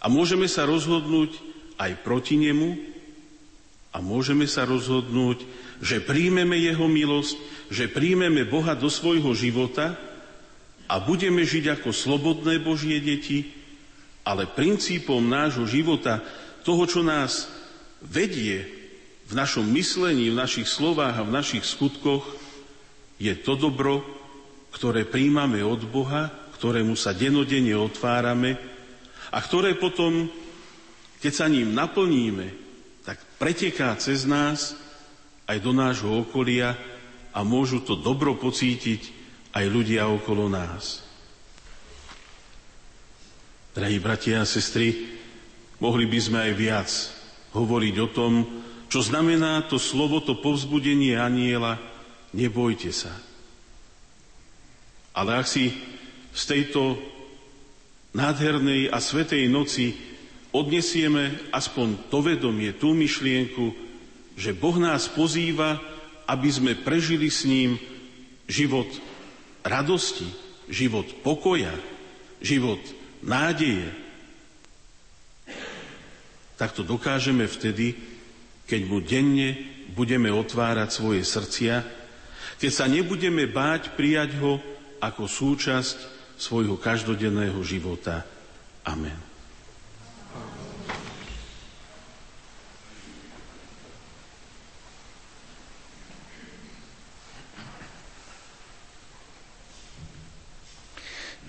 A 0.00 0.06
môžeme 0.08 0.48
sa 0.48 0.64
rozhodnúť 0.64 1.36
aj 1.80 2.00
proti 2.00 2.40
nemu, 2.40 2.93
a 3.94 4.02
môžeme 4.02 4.50
sa 4.50 4.66
rozhodnúť, 4.66 5.46
že 5.78 6.02
príjmeme 6.02 6.58
Jeho 6.58 6.90
milosť, 6.90 7.38
že 7.70 7.86
príjmeme 7.86 8.42
Boha 8.42 8.74
do 8.74 8.90
svojho 8.90 9.30
života 9.38 9.94
a 10.90 10.98
budeme 10.98 11.46
žiť 11.46 11.78
ako 11.78 11.94
slobodné 11.94 12.58
Božie 12.58 12.98
deti, 12.98 13.54
ale 14.26 14.50
princípom 14.50 15.22
nášho 15.22 15.62
života, 15.70 16.18
toho, 16.66 16.82
čo 16.90 17.06
nás 17.06 17.46
vedie 18.02 18.66
v 19.30 19.32
našom 19.32 19.64
myslení, 19.78 20.32
v 20.32 20.40
našich 20.42 20.66
slovách 20.66 21.22
a 21.22 21.26
v 21.26 21.34
našich 21.34 21.62
skutkoch, 21.64 22.24
je 23.22 23.30
to 23.46 23.54
dobro, 23.54 24.02
ktoré 24.74 25.06
príjmame 25.06 25.62
od 25.62 25.86
Boha, 25.86 26.28
ktorému 26.58 26.98
sa 26.98 27.14
denodene 27.14 27.78
otvárame 27.78 28.58
a 29.30 29.38
ktoré 29.38 29.78
potom, 29.78 30.26
keď 31.22 31.32
sa 31.32 31.46
ním 31.46 31.70
naplníme, 31.76 32.63
tak 33.04 33.20
preteká 33.36 33.92
cez 34.00 34.24
nás 34.24 34.72
aj 35.44 35.60
do 35.60 35.76
nášho 35.76 36.08
okolia 36.24 36.72
a 37.36 37.44
môžu 37.44 37.84
to 37.84 38.00
dobro 38.00 38.32
pocítiť 38.34 39.12
aj 39.52 39.64
ľudia 39.68 40.08
okolo 40.08 40.48
nás. 40.48 41.04
Drahí 43.76 44.00
bratia 44.00 44.40
a 44.40 44.48
sestry, 44.48 45.18
mohli 45.82 46.08
by 46.08 46.18
sme 46.18 46.38
aj 46.48 46.52
viac 46.56 46.90
hovoriť 47.52 47.94
o 48.00 48.08
tom, 48.08 48.32
čo 48.88 49.02
znamená 49.02 49.66
to 49.66 49.76
slovo, 49.76 50.22
to 50.22 50.38
povzbudenie 50.38 51.18
aniela, 51.18 51.76
nebojte 52.30 52.94
sa. 52.94 53.10
Ale 55.14 55.38
ak 55.38 55.46
si 55.46 55.74
z 56.34 56.42
tejto 56.46 56.98
nádhernej 58.14 58.90
a 58.90 58.98
svetej 59.02 59.50
noci 59.50 60.13
odnesieme 60.54 61.50
aspoň 61.50 62.08
to 62.08 62.22
vedomie, 62.22 62.70
tú 62.78 62.94
myšlienku, 62.94 63.74
že 64.38 64.54
Boh 64.54 64.78
nás 64.78 65.10
pozýva, 65.10 65.82
aby 66.30 66.48
sme 66.48 66.72
prežili 66.78 67.28
s 67.28 67.42
ním 67.44 67.76
život 68.46 68.86
radosti, 69.66 70.30
život 70.70 71.10
pokoja, 71.26 71.74
život 72.38 72.80
nádeje. 73.20 73.90
Tak 76.54 76.70
to 76.72 76.86
dokážeme 76.86 77.50
vtedy, 77.50 77.98
keď 78.70 78.80
mu 78.86 79.02
denne 79.02 79.58
budeme 79.92 80.30
otvárať 80.30 80.88
svoje 80.94 81.22
srdcia, 81.26 81.82
keď 82.62 82.70
sa 82.70 82.86
nebudeme 82.86 83.50
báť 83.50 83.98
prijať 83.98 84.38
ho 84.38 84.62
ako 85.02 85.26
súčasť 85.26 85.96
svojho 86.38 86.78
každodenného 86.78 87.58
života. 87.66 88.24
Amen. 88.86 89.23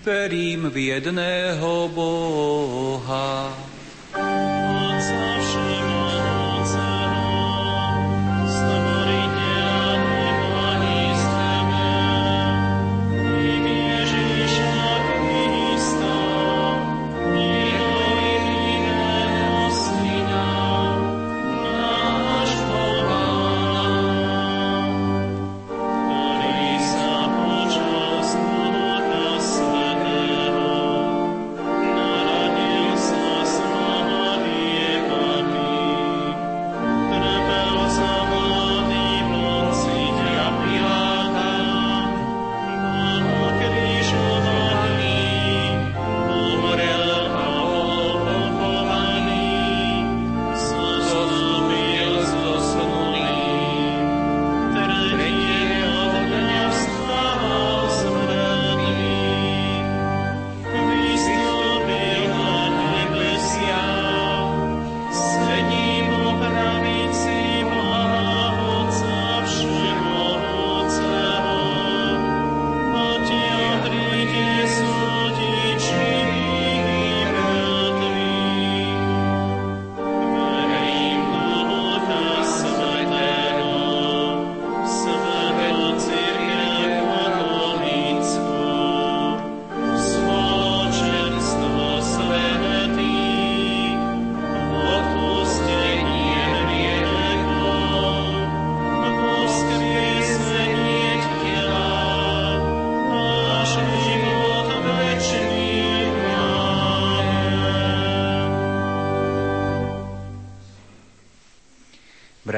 Verím 0.06 0.70
v 0.70 0.76
jedného 0.76 1.90
Boha, 1.94 3.65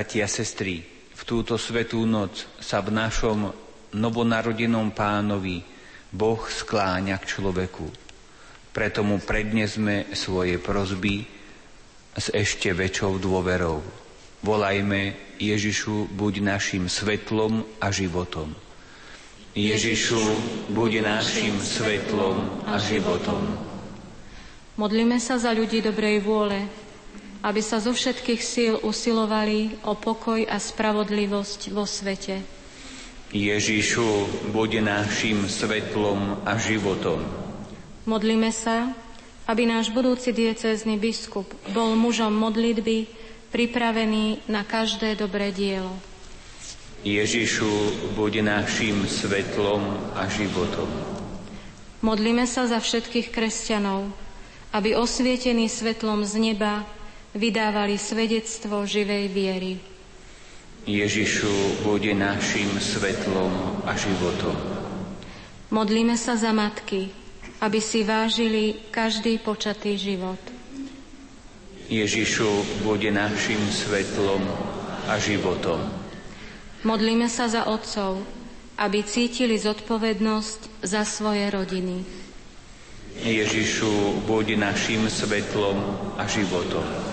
Bratia 0.08 0.24
a 0.24 0.36
sestry, 0.40 0.80
v 1.12 1.22
túto 1.28 1.60
svetú 1.60 2.08
noc 2.08 2.48
sa 2.64 2.80
v 2.80 2.96
našom 2.96 3.52
novonarodenom 3.92 4.96
pánovi 4.96 5.60
Boh 6.08 6.40
skláňa 6.48 7.20
k 7.20 7.28
človeku. 7.28 7.84
Preto 8.72 9.04
mu 9.04 9.20
prednesme 9.20 10.08
svoje 10.16 10.56
prozby 10.56 11.28
s 12.16 12.32
ešte 12.32 12.72
väčšou 12.72 13.20
dôverou. 13.20 13.84
Volajme 14.40 15.36
Ježišu, 15.36 16.08
buď 16.16 16.56
našim 16.56 16.88
svetlom 16.88 17.68
a 17.76 17.92
životom. 17.92 18.56
Ježišu, 19.52 20.24
buď 20.72 21.04
našim 21.04 21.60
svetlom 21.60 22.64
a 22.64 22.80
životom. 22.80 23.44
Modlíme 24.80 25.20
sa 25.20 25.36
za 25.36 25.52
ľudí 25.52 25.84
dobrej 25.84 26.24
vôle, 26.24 26.87
aby 27.42 27.60
sa 27.62 27.78
zo 27.78 27.94
všetkých 27.94 28.42
síl 28.42 28.74
usilovali 28.82 29.78
o 29.86 29.94
pokoj 29.94 30.42
a 30.42 30.58
spravodlivosť 30.58 31.70
vo 31.70 31.86
svete. 31.86 32.42
Ježišu, 33.28 34.24
buď 34.56 34.80
našim 34.80 35.44
svetlom 35.46 36.42
a 36.48 36.56
životom. 36.56 37.20
Modlíme 38.08 38.48
sa, 38.48 38.96
aby 39.44 39.68
náš 39.68 39.92
budúci 39.92 40.32
diecézny 40.32 40.96
biskup 40.96 41.44
bol 41.76 41.92
mužom 41.92 42.32
modlitby, 42.32 43.04
pripravený 43.52 44.48
na 44.48 44.64
každé 44.64 45.16
dobré 45.16 45.52
dielo. 45.52 45.92
Ježišu, 47.04 47.68
buď 48.16 48.42
našim 48.44 49.04
svetlom 49.06 49.84
a 50.16 50.24
životom. 50.26 50.88
Modlíme 52.00 52.48
sa 52.48 52.64
za 52.64 52.80
všetkých 52.80 53.28
kresťanov, 53.28 54.08
aby 54.72 54.96
osvietení 54.96 55.68
svetlom 55.68 56.24
z 56.24 56.52
neba 56.52 56.84
vydávali 57.38 57.94
svedectvo 57.94 58.82
živej 58.82 59.30
viery. 59.30 59.72
Ježišu, 60.88 61.86
buď 61.86 62.18
našim 62.18 62.66
svetlom 62.82 63.82
a 63.86 63.94
životom. 63.94 64.56
Modlíme 65.70 66.16
sa 66.18 66.34
za 66.34 66.50
matky, 66.50 67.12
aby 67.62 67.78
si 67.78 68.02
vážili 68.02 68.88
každý 68.90 69.38
počatý 69.38 69.94
život. 69.94 70.40
Ježišu, 71.88 72.82
buď 72.84 73.14
našim 73.14 73.60
svetlom 73.68 74.42
a 75.08 75.16
životom. 75.16 75.80
Modlíme 76.84 77.28
sa 77.32 77.48
za 77.48 77.64
otcov, 77.64 78.22
aby 78.78 79.02
cítili 79.02 79.58
zodpovednosť 79.58 80.84
za 80.84 81.02
svoje 81.02 81.48
rodiny. 81.50 82.04
Ježišu, 83.18 84.24
buď 84.30 84.56
našim 84.56 85.10
svetlom 85.10 85.80
a 86.14 86.24
životom. 86.30 87.07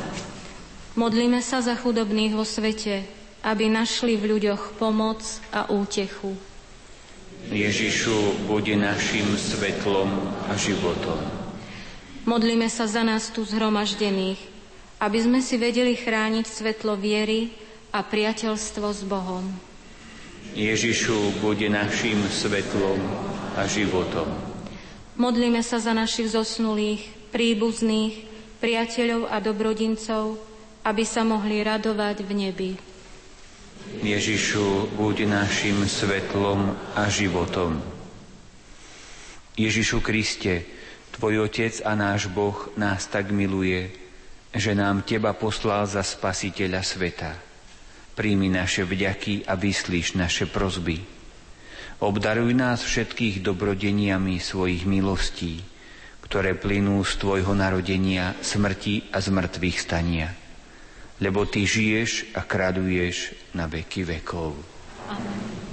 Modlíme 0.96 1.44
sa 1.44 1.60
za 1.60 1.76
chudobných 1.76 2.40
vo 2.40 2.48
svete, 2.48 3.04
aby 3.44 3.68
našli 3.68 4.16
v 4.16 4.32
ľuďoch 4.32 4.80
pomoc 4.80 5.20
a 5.52 5.68
útechu. 5.68 6.32
Ježišu, 7.52 8.48
buď 8.48 8.80
našim 8.80 9.28
svetlom 9.36 10.08
a 10.48 10.56
životom. 10.56 11.20
Modlíme 12.24 12.72
sa 12.72 12.88
za 12.88 13.04
nás 13.04 13.28
tu 13.30 13.44
zhromaždených, 13.44 14.40
aby 15.04 15.18
sme 15.20 15.44
si 15.44 15.60
vedeli 15.60 16.00
chrániť 16.00 16.48
svetlo 16.48 16.96
viery 16.96 17.52
a 17.92 18.00
priateľstvo 18.00 18.88
s 18.90 19.04
Bohom. 19.04 19.46
Ježišu, 20.56 21.44
buď 21.44 21.76
našim 21.76 22.24
svetlom 22.32 22.98
a 23.60 23.68
životom. 23.68 24.32
Modlíme 25.20 25.60
sa 25.60 25.84
za 25.84 25.92
našich 25.92 26.32
zosnulých, 26.32 27.04
príbuzných, 27.36 28.26
priateľov 28.64 29.28
a 29.28 29.44
dobrodincov, 29.44 30.40
aby 30.86 31.02
sa 31.02 31.26
mohli 31.26 31.66
radovať 31.66 32.22
v 32.22 32.32
nebi. 32.38 32.72
Ježišu, 34.06 34.94
buď 34.94 35.26
našim 35.26 35.82
svetlom 35.90 36.78
a 36.94 37.10
životom. 37.10 37.82
Ježišu 39.58 40.06
Kriste, 40.06 40.66
Tvoj 41.18 41.50
Otec 41.50 41.82
a 41.82 41.98
náš 41.98 42.30
Boh 42.30 42.70
nás 42.78 43.10
tak 43.10 43.34
miluje, 43.34 43.90
že 44.54 44.78
nám 44.78 45.02
Teba 45.08 45.34
poslal 45.34 45.90
za 45.90 46.06
Spasiteľa 46.06 46.86
sveta. 46.86 47.32
Príjmi 48.14 48.52
naše 48.54 48.86
vďaky 48.86 49.48
a 49.48 49.58
vyslíš 49.58 50.16
naše 50.20 50.46
prozby. 50.46 51.02
Obdaruj 52.04 52.52
nás 52.52 52.84
všetkých 52.84 53.42
dobrodeniami 53.42 54.38
svojich 54.44 54.84
milostí, 54.84 55.64
ktoré 56.28 56.54
plynú 56.60 57.00
z 57.08 57.16
Tvojho 57.16 57.56
narodenia, 57.56 58.36
smrti 58.44 59.08
a 59.16 59.24
zmrtvých 59.24 59.78
stania 59.80 60.45
lebo 61.20 61.48
Ty 61.48 61.64
žiješ 61.64 62.36
a 62.36 62.44
kraduješ 62.44 63.36
na 63.56 63.66
veky 63.66 64.04
vekov. 64.04 64.56
Amen. 65.08 65.65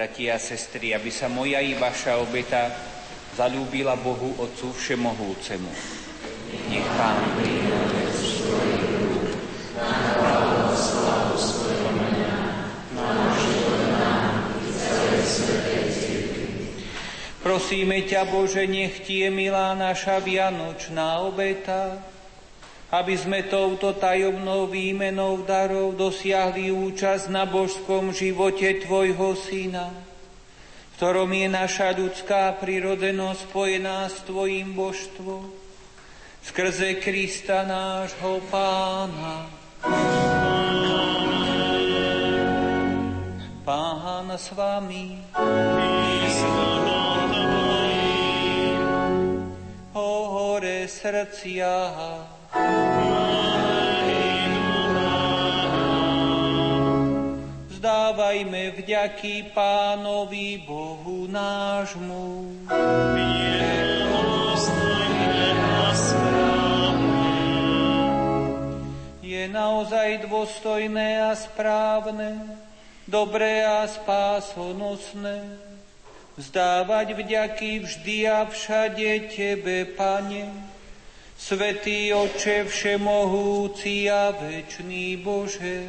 Bratia 0.00 0.32
a 0.32 0.40
sestry, 0.40 0.96
aby 0.96 1.12
sa 1.12 1.28
moja 1.28 1.60
i 1.60 1.76
vaša 1.76 2.24
obeta 2.24 2.72
zalúbila 3.36 4.00
Bohu 4.00 4.32
Otcu 4.40 4.72
Všemohúcemu. 4.72 5.68
Nech 6.72 6.88
Pán 6.96 7.20
Prosíme 17.44 18.00
ťa, 18.08 18.24
Bože, 18.24 18.64
nech 18.64 19.04
je 19.04 19.28
milá 19.28 19.76
naša 19.76 20.16
vianočná 20.24 21.28
obeta, 21.28 22.00
aby 22.90 23.14
sme 23.14 23.46
touto 23.46 23.94
tajomnou 23.94 24.66
výmenou 24.66 25.46
darov 25.46 25.94
dosiahli 25.94 26.74
účasť 26.74 27.30
na 27.30 27.46
božskom 27.46 28.10
živote 28.10 28.82
Tvojho 28.82 29.38
Syna. 29.38 29.94
V 29.94 30.92
ktorom 30.98 31.30
je 31.30 31.48
naša 31.48 31.94
ľudská 31.94 32.50
prirodenosť 32.58 33.40
spojená 33.46 34.10
s 34.10 34.26
Tvojim 34.26 34.74
božstvom, 34.74 35.48
skrze 36.42 36.98
Krista 36.98 37.62
nášho 37.62 38.42
Pána. 38.50 39.46
Pán 43.64 44.26
s 44.34 44.50
vami. 44.50 45.22
O 49.94 50.10
hore 50.26 50.90
srdcia, 50.90 51.70
Vzdávajme 57.70 58.70
vďaky 58.76 59.54
Pánovi 59.54 60.66
Bohu 60.66 61.30
nášmu. 61.30 62.50
Je 69.22 69.42
naozaj 69.48 70.26
dôstojné 70.26 71.22
a 71.22 71.38
správne, 71.38 72.58
dobré 73.06 73.62
a 73.62 73.86
spásonosné, 73.86 75.54
vzdávať 76.34 77.14
vďaky 77.14 77.86
vždy 77.86 78.16
a 78.26 78.42
všade 78.44 79.30
Tebe, 79.30 79.86
Pane, 79.94 80.69
Svetý 81.40 82.12
Oče 82.12 82.68
Všemohúci 82.68 84.12
a 84.12 84.28
Večný 84.36 85.16
Bože 85.16 85.88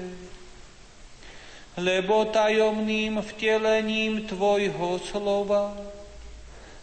lebo 1.80 2.28
tajomným 2.28 3.24
vtelením 3.24 4.28
Tvojho 4.28 5.00
slova 5.00 5.72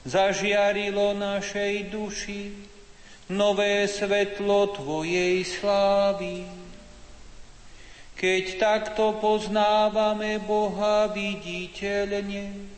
zažiarilo 0.08 1.12
našej 1.12 1.92
duši 1.92 2.42
nové 3.28 3.84
svetlo 3.84 4.72
Tvojej 4.72 5.44
slávy. 5.44 6.48
Keď 8.16 8.44
takto 8.58 9.20
poznávame 9.20 10.40
Boha 10.40 11.12
viditeľne, 11.12 12.77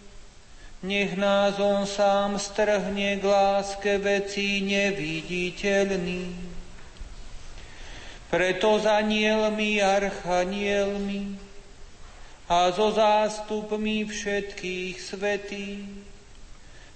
nech 0.82 1.16
nás 1.16 1.60
On 1.60 1.84
sám 1.84 2.40
strhne 2.40 3.20
k 3.20 3.24
láske 3.24 4.00
veci 4.00 4.64
neviditeľný. 4.64 6.32
Preto 8.30 8.78
za 8.78 9.02
nielmi, 9.02 9.82
archanielmi, 9.82 11.50
a 12.50 12.66
so 12.74 12.90
zástupmi 12.90 14.02
všetkých 14.02 14.98
svetých 14.98 15.86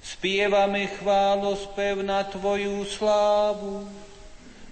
spievame 0.03 0.91
chválospev 0.99 2.03
na 2.03 2.27
Tvoju 2.27 2.83
slávu 2.83 3.87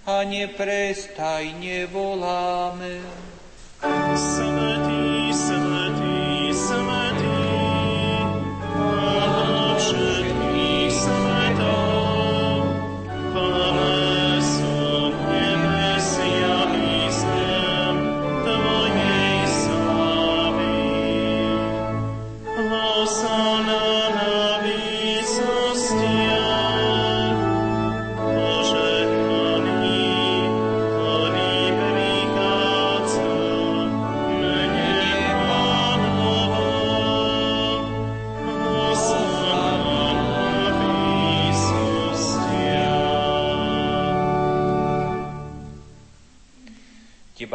a 0.03 0.27
neprestajne 0.27 1.87
voláme. 1.87 2.99
Svetý, 4.11 4.92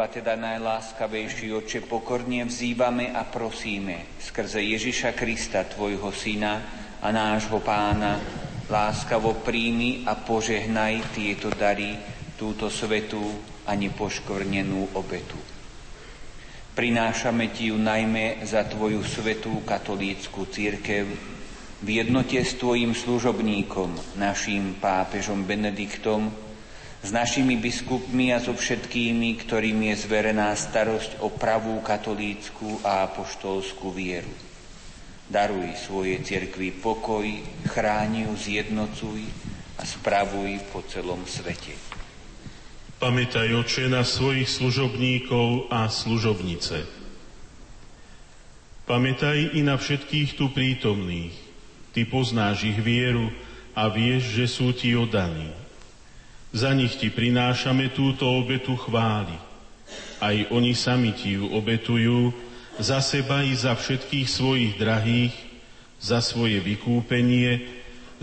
teda 0.09 0.33
najláskavejší 0.33 1.53
oče 1.53 1.85
pokorne 1.85 2.41
vzývame 2.49 3.13
a 3.13 3.21
prosíme 3.29 4.17
skrze 4.17 4.57
Ježiša 4.57 5.13
Krista, 5.13 5.61
Tvojho 5.63 6.09
Syna 6.09 6.57
a 6.97 7.07
nášho 7.13 7.61
Pána, 7.61 8.17
láskavo 8.65 9.37
príjmi 9.45 10.03
a 10.09 10.17
požehnaj 10.17 11.13
tieto 11.13 11.53
dary, 11.53 11.93
túto 12.41 12.73
svetú 12.73 13.21
a 13.69 13.77
nepoškvrnenú 13.77 14.97
obetu. 14.97 15.37
Prinášame 16.73 17.53
Ti 17.53 17.69
ju 17.69 17.77
najmä 17.77 18.41
za 18.49 18.65
Tvoju 18.65 19.05
svetú 19.05 19.61
katolícku 19.61 20.49
církev 20.49 21.05
v 21.79 21.87
jednote 21.87 22.41
s 22.41 22.57
Tvojim 22.57 22.97
služobníkom, 22.97 24.17
naším 24.17 24.73
pápežom 24.81 25.45
Benediktom, 25.45 26.48
s 27.09 27.11
našimi 27.11 27.57
biskupmi 27.57 28.29
a 28.29 28.37
so 28.37 28.53
všetkými, 28.53 29.41
ktorým 29.41 29.89
je 29.89 30.05
zverená 30.05 30.53
starosť 30.53 31.25
o 31.25 31.33
pravú 31.33 31.81
katolícku 31.81 32.85
a 32.85 33.09
apoštolskú 33.09 33.89
vieru. 33.89 34.29
Daruj 35.25 35.73
svoje 35.89 36.21
cirkvi 36.21 36.69
pokoj, 36.69 37.25
chráni 37.65 38.29
ju, 38.29 38.33
zjednocuj 38.37 39.25
a 39.81 39.89
spravuj 39.89 40.61
po 40.69 40.85
celom 40.85 41.25
svete. 41.25 41.73
Pamätaj, 43.01 43.57
oče, 43.57 43.89
na 43.89 44.05
svojich 44.05 44.45
služobníkov 44.45 45.65
a 45.73 45.89
služobnice. 45.89 46.85
Pamätaj 48.85 49.57
i 49.57 49.65
na 49.65 49.81
všetkých 49.81 50.37
tu 50.37 50.53
prítomných. 50.53 51.33
Ty 51.89 52.05
poznáš 52.05 52.69
ich 52.69 52.77
vieru 52.77 53.33
a 53.73 53.89
vieš, 53.89 54.29
že 54.37 54.45
sú 54.45 54.77
ti 54.77 54.93
oddaní. 54.93 55.68
Za 56.49 56.73
nich 56.73 56.97
ti 56.97 57.13
prinášame 57.13 57.93
túto 57.93 58.25
obetu 58.25 58.73
chvály. 58.73 59.37
Aj 60.17 60.35
oni 60.49 60.73
sami 60.73 61.13
ti 61.13 61.37
ju 61.37 61.45
obetujú, 61.53 62.33
za 62.79 63.03
seba 63.03 63.43
i 63.43 63.53
za 63.53 63.75
všetkých 63.75 64.27
svojich 64.27 64.73
drahých, 64.79 65.35
za 65.99 66.23
svoje 66.23 66.63
vykúpenie, 66.63 67.67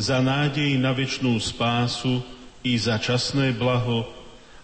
za 0.01 0.25
nádej 0.25 0.81
na 0.81 0.97
väčšnú 0.97 1.37
spásu 1.41 2.25
i 2.65 2.75
za 2.81 2.97
časné 2.97 3.53
blaho 3.53 4.09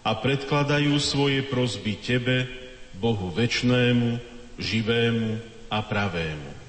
a 0.01 0.17
predkladajú 0.17 0.97
svoje 0.97 1.45
prozby 1.45 1.97
Tebe, 2.01 2.49
Bohu 2.97 3.31
väčnému, 3.31 4.17
živému 4.59 5.39
a 5.71 5.79
pravému. 5.81 6.62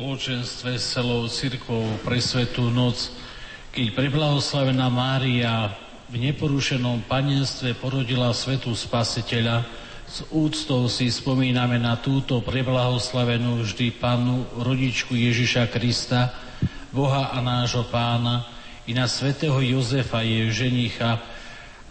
Spoločenstve 0.00 0.80
s 0.80 0.96
celou 0.96 1.28
cirkvou 1.28 1.84
pre 2.00 2.24
svetú 2.24 2.72
noc, 2.72 3.12
keď 3.68 3.92
preblahoslavená 3.92 4.88
Mária 4.88 5.76
v 6.08 6.24
neporušenom 6.24 7.04
panenstve 7.04 7.76
porodila 7.76 8.32
svetu 8.32 8.72
spasiteľa, 8.72 9.60
s 10.08 10.24
úctou 10.32 10.88
si 10.88 11.12
spomíname 11.12 11.76
na 11.76 12.00
túto 12.00 12.40
preblahoslavenú 12.40 13.60
vždy 13.60 14.00
panu 14.00 14.48
rodičku 14.56 15.12
Ježiša 15.12 15.68
Krista, 15.68 16.32
Boha 16.96 17.36
a 17.36 17.44
nášho 17.44 17.84
pána, 17.92 18.48
i 18.88 18.96
na 18.96 19.04
svetého 19.04 19.60
Jozefa, 19.60 20.24
jej 20.24 20.48
ženicha, 20.48 21.20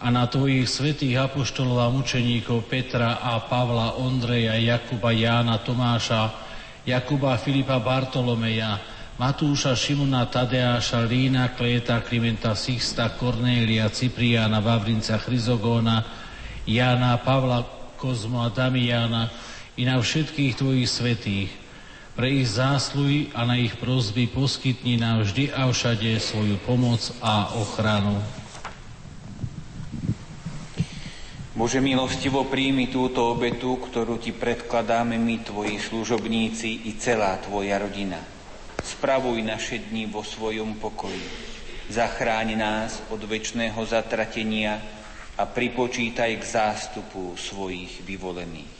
a 0.02 0.10
na 0.10 0.26
tvojich 0.26 0.66
svetých 0.66 1.30
apoštolov 1.30 1.78
a 1.78 1.86
mučeníkov 1.94 2.66
Petra 2.66 3.22
a 3.22 3.38
Pavla, 3.38 4.02
Ondreja, 4.02 4.58
Jakuba, 4.58 5.14
Jána, 5.14 5.62
Tomáša, 5.62 6.49
Jakuba, 6.90 7.38
Filipa, 7.38 7.78
Bartolomeja, 7.78 8.82
Matúša, 9.20 9.76
Šimona, 9.76 10.26
Tadeáša, 10.26 11.06
Lína, 11.06 11.54
Kléta, 11.54 12.02
Klimenta, 12.02 12.56
Sixta, 12.56 13.14
Kornélia, 13.14 13.86
Cipriána, 13.92 14.58
Vavrinca, 14.58 15.20
Chryzogóna, 15.20 16.02
Jána, 16.66 17.20
Pavla, 17.20 17.62
Kozmo 18.00 18.40
a 18.40 18.48
Damiana 18.48 19.28
i 19.76 19.84
na 19.84 20.00
všetkých 20.00 20.56
Tvojich 20.56 20.88
svetých. 20.88 21.50
Pre 22.16 22.26
ich 22.26 22.48
zásluhy 22.48 23.30
a 23.36 23.44
na 23.44 23.60
ich 23.60 23.76
prozby 23.76 24.26
poskytni 24.26 24.98
nám 24.98 25.22
vždy 25.24 25.52
a 25.52 25.68
všade 25.68 26.16
svoju 26.18 26.56
pomoc 26.64 27.12
a 27.20 27.54
ochranu. 27.60 28.39
Bože 31.60 31.76
milostivo 31.76 32.48
príjmi 32.48 32.88
túto 32.88 33.36
obetu, 33.36 33.76
ktorú 33.76 34.16
Ti 34.16 34.32
predkladáme 34.32 35.20
my, 35.20 35.44
Tvoji 35.44 35.76
služobníci 35.76 36.88
i 36.88 36.96
celá 36.96 37.36
Tvoja 37.36 37.76
rodina. 37.76 38.16
Spravuj 38.80 39.44
naše 39.44 39.76
dni 39.84 40.08
vo 40.08 40.24
svojom 40.24 40.80
pokoji. 40.80 41.20
Zachráň 41.92 42.56
nás 42.56 43.04
od 43.12 43.20
väčšného 43.28 43.76
zatratenia 43.84 44.80
a 45.36 45.44
pripočítaj 45.44 46.32
k 46.40 46.44
zástupu 46.48 47.36
svojich 47.36 48.08
vyvolených. 48.08 48.76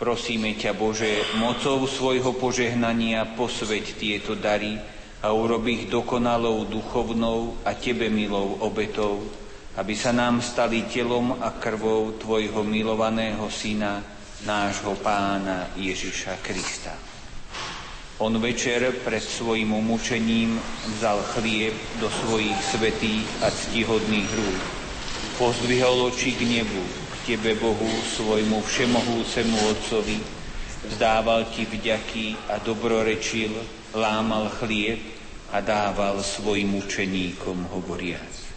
Prosíme 0.00 0.56
ťa, 0.56 0.72
Bože, 0.72 1.28
mocou 1.36 1.84
svojho 1.84 2.40
požehnania 2.40 3.36
posveď 3.36 3.84
tieto 4.00 4.32
dary 4.32 4.80
a 5.20 5.28
urob 5.36 5.68
ich 5.68 5.92
dokonalou 5.92 6.64
duchovnou 6.64 7.60
a 7.68 7.76
Tebe 7.76 8.08
milou 8.08 8.64
obetou, 8.64 9.28
aby 9.78 9.94
sa 9.94 10.10
nám 10.10 10.42
stali 10.42 10.90
telom 10.90 11.38
a 11.38 11.54
krvou 11.54 12.18
Tvojho 12.18 12.66
milovaného 12.66 13.46
Syna, 13.46 14.02
nášho 14.42 14.98
Pána 14.98 15.70
Ježiša 15.78 16.42
Krista. 16.42 16.90
On 18.18 18.34
večer 18.42 18.90
pred 19.06 19.22
svojim 19.22 19.70
umúčením 19.70 20.58
vzal 20.98 21.22
chlieb 21.38 21.78
do 22.02 22.10
svojich 22.10 22.58
svetých 22.74 23.22
a 23.46 23.54
ctihodných 23.54 24.26
rúk. 24.26 24.62
Pozdvihol 25.38 26.10
oči 26.10 26.34
k 26.34 26.42
nebu, 26.42 26.82
k 26.82 27.14
Tebe, 27.30 27.54
Bohu, 27.54 27.86
svojmu 28.18 28.58
všemohúcemu 28.58 29.56
Otcovi, 29.70 30.18
vzdával 30.90 31.46
Ti 31.54 31.62
vďaky 31.70 32.50
a 32.50 32.58
dobrorečil, 32.58 33.54
lámal 33.94 34.50
chlieb 34.58 34.98
a 35.54 35.62
dával 35.62 36.18
svojim 36.18 36.74
učeníkom 36.74 37.70
hovoriac. 37.70 38.47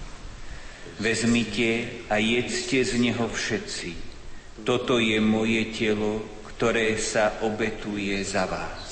Vezmite 1.02 2.06
a 2.14 2.22
jedzte 2.22 2.86
z 2.86 3.02
neho 3.02 3.26
všetci. 3.26 3.91
Toto 4.62 5.02
je 5.02 5.18
moje 5.18 5.74
telo, 5.74 6.22
ktoré 6.45 6.93
sa 7.02 7.41
obetuje 7.41 8.22
za 8.22 8.45
vás. 8.45 8.90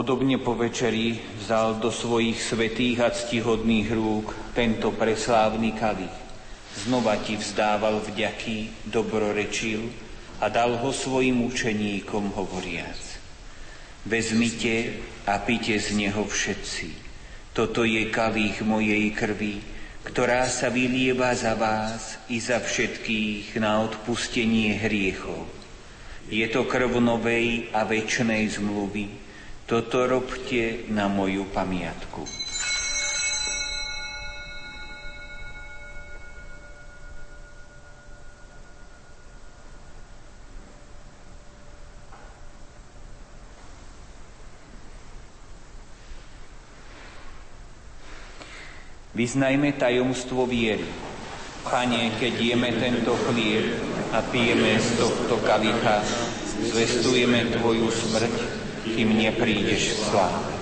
Podobne 0.00 0.40
po 0.40 0.56
večeri 0.56 1.20
vzal 1.44 1.76
do 1.76 1.92
svojich 1.92 2.40
svetých 2.40 3.04
a 3.04 3.12
ctihodných 3.12 3.92
rúk 3.92 4.32
tento 4.56 4.96
preslávny 4.96 5.76
kalich. 5.76 6.16
Znova 6.72 7.20
ti 7.20 7.36
vzdával 7.36 8.00
vďaky, 8.08 8.88
dobrorečil 8.88 9.84
a 10.40 10.48
dal 10.48 10.80
ho 10.80 10.88
svojim 10.88 11.44
učeníkom 11.44 12.32
hovoriac. 12.32 12.96
Vezmite 14.08 15.04
a 15.28 15.36
pite 15.36 15.76
z 15.76 15.92
neho 15.92 16.24
všetci. 16.24 16.88
Toto 17.52 17.84
je 17.84 18.08
kalich 18.08 18.64
mojej 18.64 19.04
krvi, 19.12 19.60
ktorá 20.08 20.48
sa 20.48 20.72
vylieva 20.72 21.36
za 21.36 21.52
vás 21.52 22.16
i 22.32 22.40
za 22.40 22.56
všetkých 22.56 23.52
na 23.60 23.84
odpustenie 23.84 24.80
hriechov. 24.80 25.44
Je 26.32 26.48
to 26.48 26.64
krv 26.64 26.88
novej 27.04 27.68
a 27.76 27.84
väčšnej 27.84 28.48
zmluvy, 28.48 29.19
toto 29.70 30.02
robte 30.02 30.90
na 30.90 31.06
moju 31.06 31.46
pamiatku. 31.54 32.26
Vyznajme 49.14 49.78
tajomstvo 49.78 50.50
viery. 50.50 50.82
Pane, 51.62 52.18
keď 52.18 52.34
jeme 52.42 52.74
tento 52.74 53.14
chlieb 53.30 53.78
a 54.10 54.18
pijeme 54.34 54.82
z 54.82 54.98
tohto 54.98 55.38
kalicha, 55.46 56.02
zvestujeme 56.58 57.54
Tvoju 57.54 57.86
smrť 57.86 58.59
kým 58.84 59.16
neprídeš 59.16 59.96
v 59.96 60.00
sláve. 60.08 60.54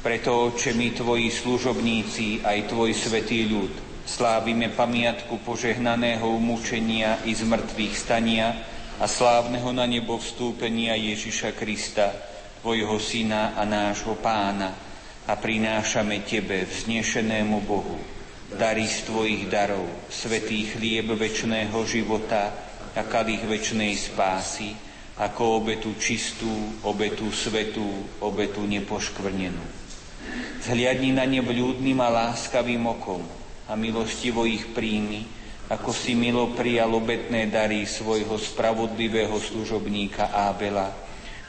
Preto, 0.00 0.48
Oče, 0.48 0.72
my 0.72 0.96
Tvoji 0.96 1.28
služobníci, 1.28 2.40
aj 2.40 2.72
Tvoj 2.72 2.96
svetý 2.96 3.44
ľud, 3.52 3.68
slávime 4.08 4.72
pamiatku 4.72 5.44
požehnaného 5.44 6.24
umúčenia 6.24 7.20
i 7.28 7.36
zmrtvých 7.36 7.94
stania 7.94 8.48
a 8.96 9.04
slávneho 9.04 9.68
na 9.76 9.84
nebo 9.84 10.16
vstúpenia 10.16 10.96
Ježiša 10.96 11.52
Krista, 11.52 12.16
Tvojho 12.64 12.96
Syna 12.96 13.52
a 13.56 13.68
nášho 13.68 14.16
Pána, 14.16 14.72
a 15.28 15.36
prinášame 15.36 16.26
Tebe, 16.26 16.66
vznešenému 16.66 17.62
Bohu, 17.62 18.00
dary 18.56 18.88
z 18.88 19.06
Tvojich 19.06 19.46
darov, 19.46 19.86
svetý 20.10 20.66
chlieb 20.66 21.12
večného 21.12 21.76
života 21.86 22.50
a 22.96 23.04
kalich 23.06 23.44
večnej 23.46 23.94
spásy, 23.94 24.89
ako 25.20 25.60
obetu 25.60 25.92
čistú, 26.00 26.80
obetu 26.80 27.28
svetú, 27.28 27.84
obetu 28.24 28.64
nepoškvrnenú. 28.64 29.60
Zhliadni 30.64 31.12
na 31.12 31.28
ne 31.28 31.44
vľúdnym 31.44 32.00
a 32.00 32.08
láskavým 32.08 32.80
okom 32.88 33.20
a 33.68 33.76
milostivo 33.76 34.48
ich 34.48 34.72
príjmi, 34.72 35.28
ako 35.68 35.92
si 35.92 36.16
milo 36.16 36.56
prijal 36.56 36.96
obetné 36.96 37.52
dary 37.52 37.84
svojho 37.84 38.40
spravodlivého 38.40 39.36
služobníka 39.36 40.32
Ábela, 40.32 40.88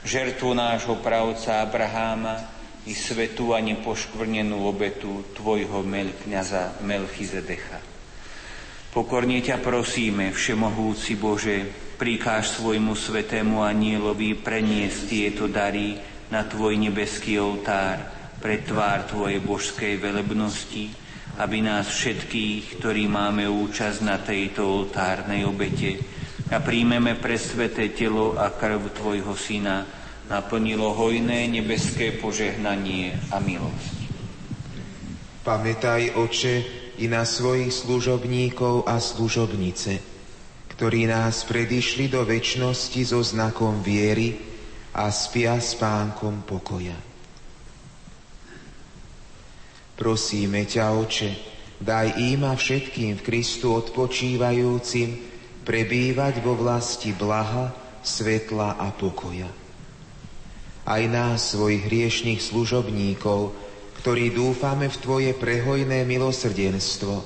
žertvu 0.03 0.51
nášho 0.51 0.99
pravca 0.99 1.63
Abraháma 1.63 2.43
i 2.83 2.91
svetú 2.91 3.55
a 3.55 3.63
nepoškvrnenú 3.63 4.67
obetu 4.67 5.31
tvojho 5.31 5.79
kniaza 6.27 6.75
Melchizedecha. 6.83 7.79
Pokorne 8.91 9.39
ťa 9.39 9.63
prosíme, 9.63 10.35
Všemohúci 10.35 11.15
Bože, 11.15 11.71
prikáž 12.01 12.57
svojmu 12.57 12.97
svetému 12.97 13.61
anielovi 13.61 14.33
preniesť 14.33 14.99
tieto 15.05 15.45
dary 15.45 15.93
na 16.33 16.41
Tvoj 16.41 16.73
nebeský 16.81 17.37
oltár 17.37 18.01
pre 18.41 18.65
tvár 18.65 19.05
Tvojej 19.05 19.37
božskej 19.37 20.01
velebnosti, 20.01 20.89
aby 21.37 21.61
nás 21.61 21.93
všetkých, 21.93 22.81
ktorí 22.81 23.05
máme 23.05 23.45
účasť 23.45 23.99
na 24.01 24.17
tejto 24.17 24.65
oltárnej 24.65 25.45
obete 25.45 26.01
a 26.49 26.57
príjmeme 26.57 27.21
pre 27.21 27.37
sveté 27.37 27.93
telo 27.93 28.33
a 28.33 28.49
krv 28.49 28.97
Tvojho 28.97 29.37
Syna, 29.37 29.85
naplnilo 30.25 30.97
hojné 30.97 31.45
nebeské 31.53 32.17
požehnanie 32.17 33.13
a 33.29 33.37
milosť. 33.37 33.93
Pamätaj, 35.45 36.17
oče, 36.17 36.55
i 36.97 37.05
na 37.05 37.29
svojich 37.29 37.69
služobníkov 37.69 38.89
a 38.89 38.97
služobnice– 38.97 40.01
ktorí 40.81 41.05
nás 41.05 41.45
predišli 41.45 42.09
do 42.09 42.25
väčšnosti 42.25 43.13
so 43.13 43.21
znakom 43.21 43.85
viery 43.85 44.33
a 44.97 45.13
spia 45.13 45.61
spánkom 45.61 46.41
pokoja. 46.41 46.97
Prosíme 49.93 50.65
ťa, 50.65 50.97
Oče, 50.97 51.31
daj 51.77 52.17
im 52.33 52.41
a 52.49 52.57
všetkým 52.57 53.13
v 53.13 53.21
Kristu 53.21 53.77
odpočívajúcim 53.77 55.21
prebývať 55.61 56.41
vo 56.41 56.57
vlasti 56.57 57.13
blaha, 57.13 57.69
svetla 58.01 58.81
a 58.81 58.89
pokoja. 58.89 59.53
Aj 60.89 61.03
nás, 61.05 61.53
svojich 61.53 61.85
hriešných 61.85 62.41
služobníkov, 62.41 63.53
ktorí 64.01 64.33
dúfame 64.33 64.89
v 64.89 64.97
Tvoje 64.97 65.31
prehojné 65.37 66.09
milosrdenstvo, 66.09 67.21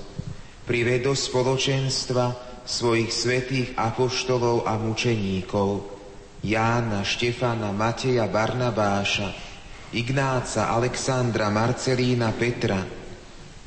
prived 0.67 1.07
do 1.07 1.15
spoločenstva, 1.15 2.54
svojich 2.65 3.13
svetých 3.13 3.69
apoštolov 3.77 4.65
a 4.65 4.75
mučeníkov, 4.81 5.85
Jána, 6.41 7.05
Štefana, 7.05 7.69
Mateja, 7.73 8.25
Barnabáša, 8.29 9.33
Ignáca, 9.93 10.73
Alexandra, 10.73 11.53
Marcelína, 11.53 12.33
Petra, 12.33 12.81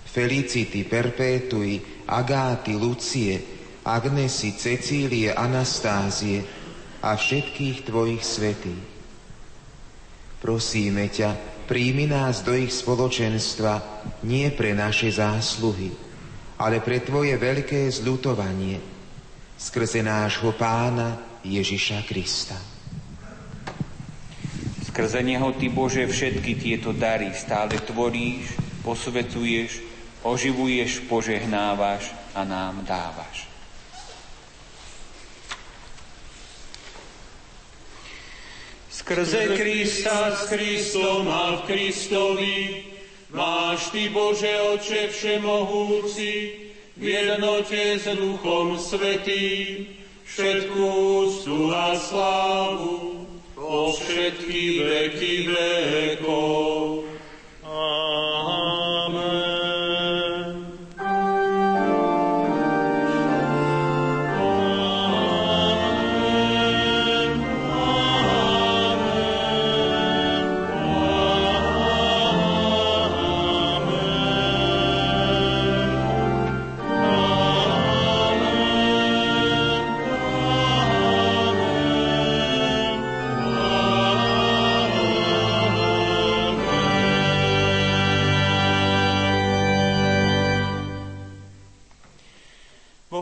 Felicity, 0.07 0.83
Perpétui, 0.83 2.05
Agáty, 2.11 2.75
Lucie, 2.75 3.39
Agnesy, 3.87 4.59
Cecílie, 4.59 5.31
Anastázie 5.33 6.43
a 7.01 7.15
všetkých 7.15 7.87
Tvojich 7.87 8.23
svetých. 8.23 8.83
Prosíme 10.39 11.11
ťa, 11.11 11.35
príjmi 11.67 12.07
nás 12.07 12.47
do 12.47 12.55
ich 12.55 12.71
spoločenstva 12.71 13.83
nie 14.27 14.47
pre 14.55 14.75
naše 14.75 15.11
zásluhy, 15.11 16.08
ale 16.59 16.83
pre 16.83 16.99
Tvoje 16.99 17.39
veľké 17.39 17.87
zľutovanie 17.87 18.83
skrze 19.55 20.03
nášho 20.03 20.51
Pána 20.59 21.39
Ježiša 21.47 22.03
Krista. 22.03 22.59
Skrze 24.91 25.23
Neho 25.23 25.55
Ty, 25.55 25.71
Bože, 25.71 26.11
všetky 26.11 26.59
tieto 26.59 26.91
dary 26.91 27.31
stále 27.31 27.79
tvoríš, 27.79 28.59
posvetuješ, 28.83 29.79
oživuješ, 30.27 31.07
požehnávaš 31.07 32.11
a 32.35 32.43
nám 32.43 32.83
dávaš. 32.83 33.47
Skrze 38.91 39.55
Krista, 39.55 40.35
s 40.35 40.51
Kristom 40.51 41.31
a 41.31 41.63
v 41.63 41.71
Kristovi, 41.71 42.55
Máš 43.29 43.93
Ty, 43.93 44.09
Bože 44.09 44.61
Oče 44.73 45.13
Všemohúci, 45.13 46.33
v 46.97 47.05
jednote 47.05 48.01
s 48.01 48.09
Duchom 48.17 48.81
Svetým, 48.81 49.93
všetkú 50.25 50.85
úctu 51.29 51.69
a 51.69 51.93
slávu 51.93 53.29
po 53.53 53.93
všetky 53.93 54.81
veky 54.81 55.35
vekov. 55.45 57.05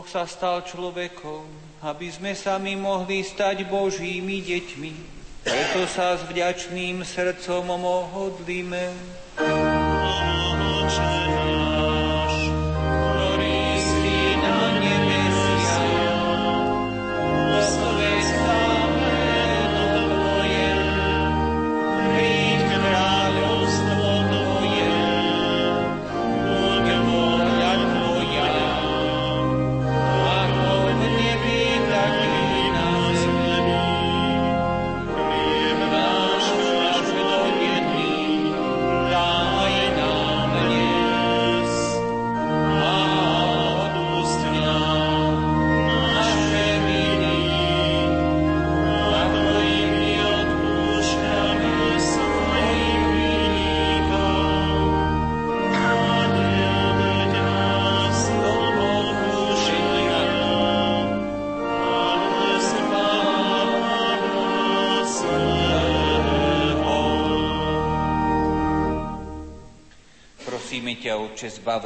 Sa 0.07 0.23
stal 0.23 0.63
človekom, 0.63 1.43
aby 1.83 2.07
sme 2.07 2.31
sami 2.31 2.79
mohli 2.79 3.27
stať 3.27 3.67
Božími 3.67 4.39
deťmi. 4.39 4.91
Preto 5.43 5.83
sa 5.87 6.15
s 6.15 6.23
vďačným 6.23 7.03
srdcom 7.03 7.67
modlíme. 7.75 8.95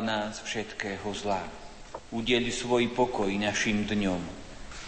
Nás 0.01 0.41
všetkého 0.41 1.05
zla. 1.13 1.45
Udeli 2.11 2.51
svoj 2.51 2.91
pokoj 2.91 3.29
našim 3.31 3.87
dňom 3.87 4.21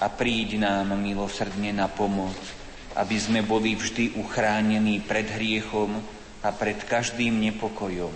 a 0.04 0.12
príď 0.12 0.60
nám 0.60 0.98
milosrdne 1.00 1.72
na 1.72 1.88
pomoc, 1.88 2.36
aby 3.00 3.16
sme 3.16 3.46
boli 3.46 3.78
vždy 3.80 4.20
uchránení 4.20 5.00
pred 5.06 5.30
hriechom 5.32 5.96
a 6.44 6.50
pred 6.52 6.84
každým 6.84 7.40
nepokojom, 7.40 8.12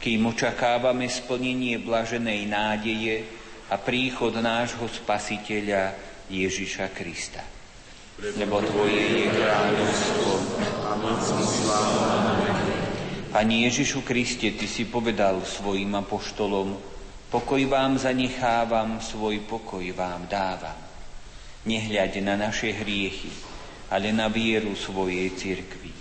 kým 0.00 0.20
očakávame 0.32 1.10
splnenie 1.10 1.76
blaženej 1.82 2.48
nádeje 2.48 3.16
a 3.68 3.76
príchod 3.76 4.32
nášho 4.32 4.88
Spasiteľa 4.88 5.92
Ježiša 6.32 6.88
Krista. 6.96 7.44
Lebo 8.18 8.58
Tvoje 8.64 9.04
je 9.04 9.26
kráľovstvo 9.30 10.32
a 10.88 10.90
moc 10.98 11.22
sláva 11.22 12.37
Pani 13.38 13.70
Ježišu 13.70 14.02
Kriste, 14.02 14.50
Ty 14.50 14.66
si 14.66 14.90
povedal 14.90 15.38
svojim 15.46 15.94
apoštolom, 15.94 16.74
pokoj 17.30 17.62
vám 17.70 17.94
zanechávam, 17.94 18.98
svoj 18.98 19.46
pokoj 19.46 19.86
vám 19.94 20.26
dávam. 20.26 20.74
Nehľaď 21.62 22.18
na 22.18 22.34
naše 22.34 22.74
hriechy, 22.74 23.30
ale 23.94 24.10
na 24.10 24.26
vieru 24.26 24.74
svojej 24.74 25.30
cirkvi. 25.38 25.94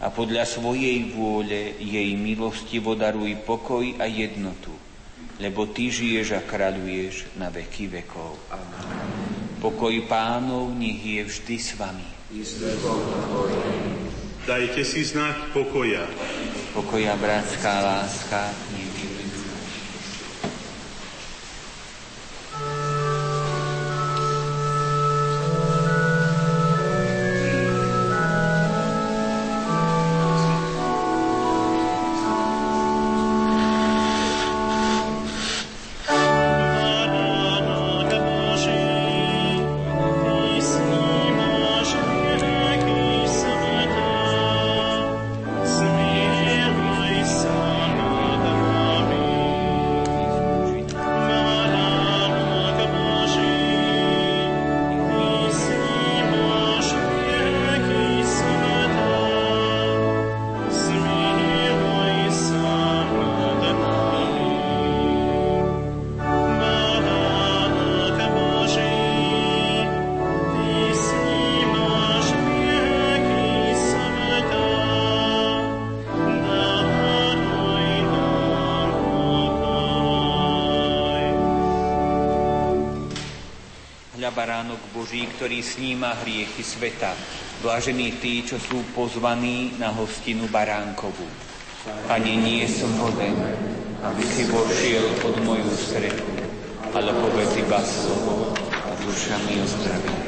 A 0.00 0.08
podľa 0.08 0.48
svojej 0.48 1.12
vôle 1.12 1.76
jej 1.76 2.16
milosti 2.16 2.80
vodaruj 2.80 3.44
pokoj 3.44 3.84
a 4.00 4.08
jednotu, 4.08 4.72
lebo 5.44 5.68
Ty 5.68 5.92
žiješ 5.92 6.40
a 6.40 6.40
kráľuješ 6.40 7.36
na 7.36 7.52
veky 7.52 8.00
vekov. 8.00 8.40
Pokoj 9.60 9.92
pánov 10.08 10.72
nech 10.72 11.04
je 11.04 11.20
vždy 11.20 11.56
s 11.60 11.76
vami. 11.76 12.08
Dajte 14.48 14.82
si 14.82 15.04
znak 15.04 15.52
pokoja 15.52 16.08
pokoja, 16.74 17.16
bratská 17.16 17.80
láska, 17.80 18.50
baránok 84.32 84.80
Boží, 84.96 85.28
ktorý 85.36 85.60
sníma 85.60 86.16
hriechy 86.24 86.64
sveta. 86.64 87.12
Blažení 87.60 88.18
tí, 88.18 88.42
čo 88.42 88.58
sú 88.58 88.82
pozvaní 88.96 89.76
na 89.78 89.92
hostinu 89.94 90.48
baránkovú. 90.50 91.28
Pane, 92.08 92.34
nie 92.38 92.66
som 92.66 92.90
hoden, 92.98 93.38
aby 94.02 94.22
si 94.26 94.48
vošiel 94.50 95.22
pod 95.22 95.38
moju 95.46 95.70
strechu, 95.74 96.30
ale 96.94 97.10
povedz 97.14 97.54
iba 97.58 97.80
slovo 97.82 98.54
a 98.70 98.90
duša 99.02 99.36
mi 99.46 99.62
ozdraví. 99.62 100.21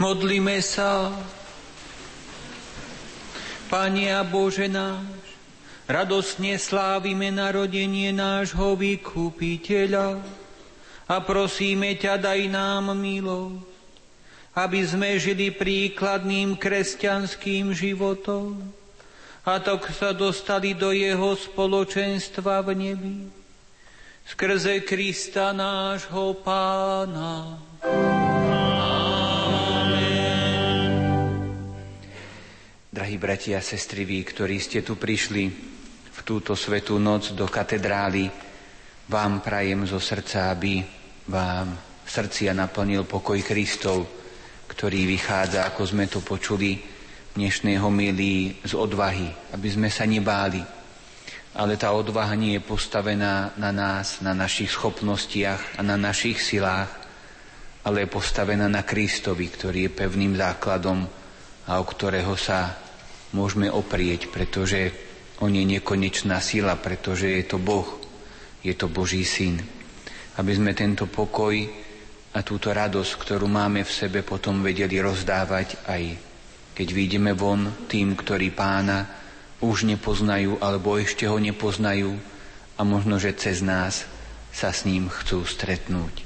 Modlíme 0.00 0.64
sa. 0.64 1.12
Pane 3.68 4.08
a 4.08 4.24
Bože 4.24 4.64
náš, 4.64 5.04
radosne 5.84 6.56
slávime 6.56 7.28
narodenie 7.28 8.08
nášho 8.08 8.80
vykupiteľa 8.80 10.24
a 11.04 11.16
prosíme 11.20 12.00
ťa, 12.00 12.16
daj 12.16 12.48
nám 12.48 12.96
milosť, 12.96 13.60
aby 14.56 14.80
sme 14.88 15.20
žili 15.20 15.52
príkladným 15.52 16.56
kresťanským 16.56 17.76
životom 17.76 18.56
a 19.44 19.60
tak 19.60 19.84
sa 19.92 20.16
dostali 20.16 20.72
do 20.72 20.96
jeho 20.96 21.36
spoločenstva 21.36 22.64
v 22.64 22.70
nebi. 22.72 23.18
Skrze 24.24 24.80
Krista 24.80 25.52
nášho 25.52 26.40
Pána. 26.40 27.59
Bratia 33.20 33.60
a 33.60 33.62
sestry, 33.62 34.08
vy, 34.08 34.24
ktorí 34.24 34.56
ste 34.56 34.80
tu 34.80 34.96
prišli 34.96 35.44
v 36.08 36.18
túto 36.24 36.56
svetú 36.56 36.96
noc 36.96 37.36
do 37.36 37.44
katedrály, 37.44 38.32
vám 39.12 39.44
prajem 39.44 39.84
zo 39.84 40.00
srdca, 40.00 40.48
aby 40.48 40.80
vám 41.28 41.68
srdcia 42.08 42.56
naplnil 42.56 43.04
pokoj 43.04 43.36
Kristov, 43.44 44.08
ktorý 44.72 45.04
vychádza, 45.04 45.68
ako 45.68 45.82
sme 45.84 46.08
to 46.08 46.24
počuli, 46.24 46.80
dnešného 47.36 47.84
milí 47.92 48.56
z 48.64 48.72
odvahy, 48.72 49.28
aby 49.52 49.68
sme 49.68 49.92
sa 49.92 50.08
nebáli. 50.08 50.64
Ale 51.60 51.76
tá 51.76 51.92
odvaha 51.92 52.32
nie 52.40 52.56
je 52.56 52.64
postavená 52.64 53.52
na 53.60 53.68
nás, 53.68 54.24
na 54.24 54.32
našich 54.32 54.72
schopnostiach 54.72 55.76
a 55.76 55.84
na 55.84 56.00
našich 56.00 56.40
silách, 56.40 56.88
ale 57.84 58.08
je 58.08 58.16
postavená 58.16 58.64
na 58.64 58.80
Kristovi, 58.80 59.44
ktorý 59.44 59.92
je 59.92 59.92
pevným 59.92 60.40
základom 60.40 61.04
a 61.68 61.76
o 61.76 61.84
ktorého 61.84 62.32
sa 62.40 62.88
môžeme 63.36 63.70
oprieť, 63.70 64.30
pretože 64.30 64.92
on 65.40 65.52
je 65.54 65.64
nekonečná 65.64 66.38
sila, 66.42 66.76
pretože 66.76 67.30
je 67.30 67.44
to 67.46 67.56
Boh, 67.56 67.86
je 68.60 68.76
to 68.76 68.92
Boží 68.92 69.24
syn. 69.24 69.60
Aby 70.36 70.56
sme 70.56 70.72
tento 70.76 71.08
pokoj 71.08 71.54
a 72.30 72.38
túto 72.46 72.70
radosť, 72.70 73.12
ktorú 73.16 73.50
máme 73.50 73.82
v 73.82 73.92
sebe, 73.92 74.22
potom 74.22 74.62
vedeli 74.62 75.00
rozdávať 75.00 75.84
aj 75.88 76.30
keď 76.80 76.88
vyjdeme 76.96 77.36
von 77.36 77.68
tým, 77.92 78.16
ktorí 78.16 78.56
pána 78.56 79.04
už 79.60 79.84
nepoznajú 79.84 80.56
alebo 80.64 80.96
ešte 80.96 81.28
ho 81.28 81.36
nepoznajú 81.36 82.16
a 82.78 82.80
možno, 82.80 83.20
že 83.20 83.36
cez 83.36 83.60
nás 83.60 84.08
sa 84.48 84.72
s 84.72 84.88
ním 84.88 85.12
chcú 85.12 85.44
stretnúť. 85.44 86.24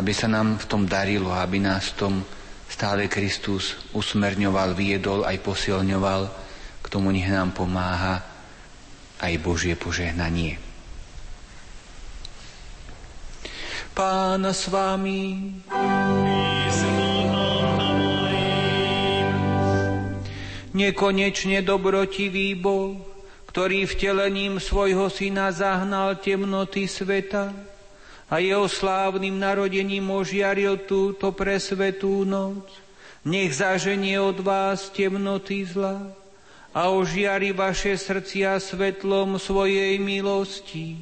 Aby 0.00 0.16
sa 0.16 0.32
nám 0.32 0.56
v 0.56 0.64
tom 0.64 0.88
darilo, 0.88 1.34
aby 1.36 1.60
nás 1.60 1.92
v 1.92 1.96
tom 2.00 2.14
stále 2.78 3.10
Kristus 3.10 3.74
usmerňoval, 3.90 4.70
viedol, 4.78 5.26
aj 5.26 5.42
posilňoval, 5.42 6.30
k 6.78 6.86
tomu 6.86 7.10
nech 7.10 7.26
nám 7.26 7.50
pomáha 7.50 8.22
aj 9.18 9.34
Božie 9.42 9.74
požehnanie. 9.74 10.62
Pán 13.98 14.46
s 14.46 14.70
vámi. 14.70 15.58
Nekonečne 20.70 21.66
dobrotivý 21.66 22.54
Boh, 22.54 22.94
ktorý 23.50 23.90
vtelením 23.90 24.62
svojho 24.62 25.10
syna 25.10 25.50
zahnal 25.50 26.22
temnoty 26.22 26.86
sveta, 26.86 27.50
a 28.28 28.44
jeho 28.44 28.68
slávnym 28.68 29.40
narodením 29.40 30.04
ožiaril 30.12 30.84
túto 30.84 31.32
presvetú 31.32 32.28
noc. 32.28 32.68
Nech 33.24 33.56
zaženie 33.56 34.20
od 34.20 34.40
vás 34.44 34.92
temnoty 34.92 35.64
zla 35.64 36.12
a 36.76 36.92
ožiari 36.92 37.56
vaše 37.56 37.96
srdcia 37.96 38.60
svetlom 38.60 39.40
svojej 39.40 39.96
milosti. 39.96 41.00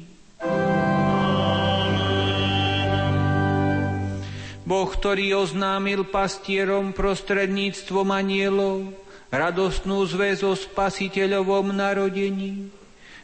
Boh, 4.67 4.89
ktorý 4.91 5.47
oznámil 5.47 6.03
pastierom 6.11 6.91
prostredníctvom 6.91 8.11
anielov 8.11 8.91
radostnú 9.31 10.03
zväz 10.03 10.43
o 10.43 10.51
spasiteľovom 10.55 11.71
narodení, 11.71 12.67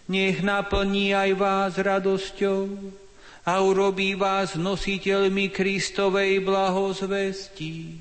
nech 0.07 0.39
naplní 0.39 1.11
aj 1.11 1.29
vás 1.35 1.71
radosťou 1.75 2.67
a 3.43 3.59
urobí 3.59 4.15
vás 4.15 4.55
nositeľmi 4.55 5.51
Kristovej 5.51 6.39
blahozvesti. 6.47 7.99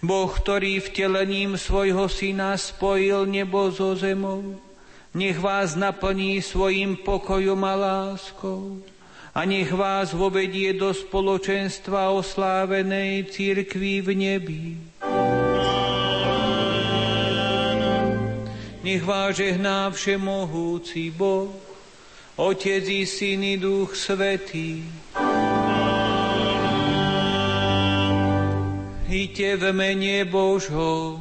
Boh, 0.00 0.30
ktorý 0.32 0.80
vtelením 0.80 1.60
svojho 1.60 2.08
syna 2.08 2.56
spojil 2.56 3.26
nebo 3.26 3.68
so 3.74 3.92
zemou, 3.98 4.56
nech 5.12 5.36
vás 5.36 5.74
naplní 5.74 6.38
svojim 6.40 6.96
pokojom 6.96 7.60
a 7.66 7.74
láskou 7.74 8.80
a 9.34 9.46
nech 9.46 9.70
vás 9.70 10.14
vovedie 10.14 10.74
do 10.74 10.90
spoločenstva 10.94 12.10
oslávenej 12.14 13.30
církvy 13.30 14.02
v 14.02 14.08
nebi. 14.14 14.64
Nech 18.80 19.04
vás 19.04 19.36
žehná 19.36 19.90
všemohúci 19.90 21.12
Boh, 21.12 21.52
Otec 22.36 22.88
i 22.88 23.04
Syn 23.06 23.44
i 23.44 23.56
Duch 23.60 23.92
Svetý. 23.92 24.88
Ite 29.10 29.56
v 29.56 29.72
mene 29.76 30.24
Božom. 30.24 31.20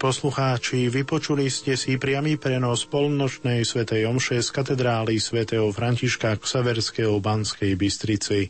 Poslucháči, 0.00 0.88
vypočuli 0.88 1.52
ste 1.52 1.76
si 1.76 2.00
priamy 2.00 2.40
prenos 2.40 2.88
polnočnej 2.88 3.68
svätej 3.68 4.08
omše 4.08 4.40
z 4.40 4.48
katedrály 4.48 5.20
svätého 5.20 5.68
Františka 5.68 6.40
Ksaverského 6.40 7.20
v 7.20 7.22
Banskej 7.22 7.76
Bystrici. 7.76 8.48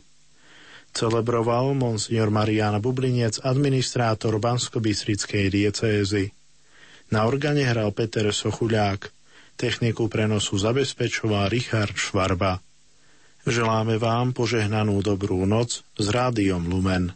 Celebroval 0.95 1.75
monsignor 1.75 2.31
Marian 2.31 2.79
Bublinec, 2.79 3.43
administrátor 3.43 4.39
Bansko-Bystrickej 4.39 5.51
diecézy. 5.51 6.31
Na 7.11 7.27
organe 7.27 7.67
hral 7.67 7.91
Peter 7.91 8.31
Sochuľák, 8.31 9.11
techniku 9.59 10.07
prenosu 10.07 10.55
zabezpečoval 10.55 11.51
Richard 11.51 11.99
Švarba. 11.99 12.63
Želáme 13.43 13.99
vám 13.99 14.31
požehnanú 14.31 15.03
dobrú 15.03 15.43
noc 15.43 15.83
s 15.99 16.07
rádiom 16.07 16.63
Lumen. 16.71 17.11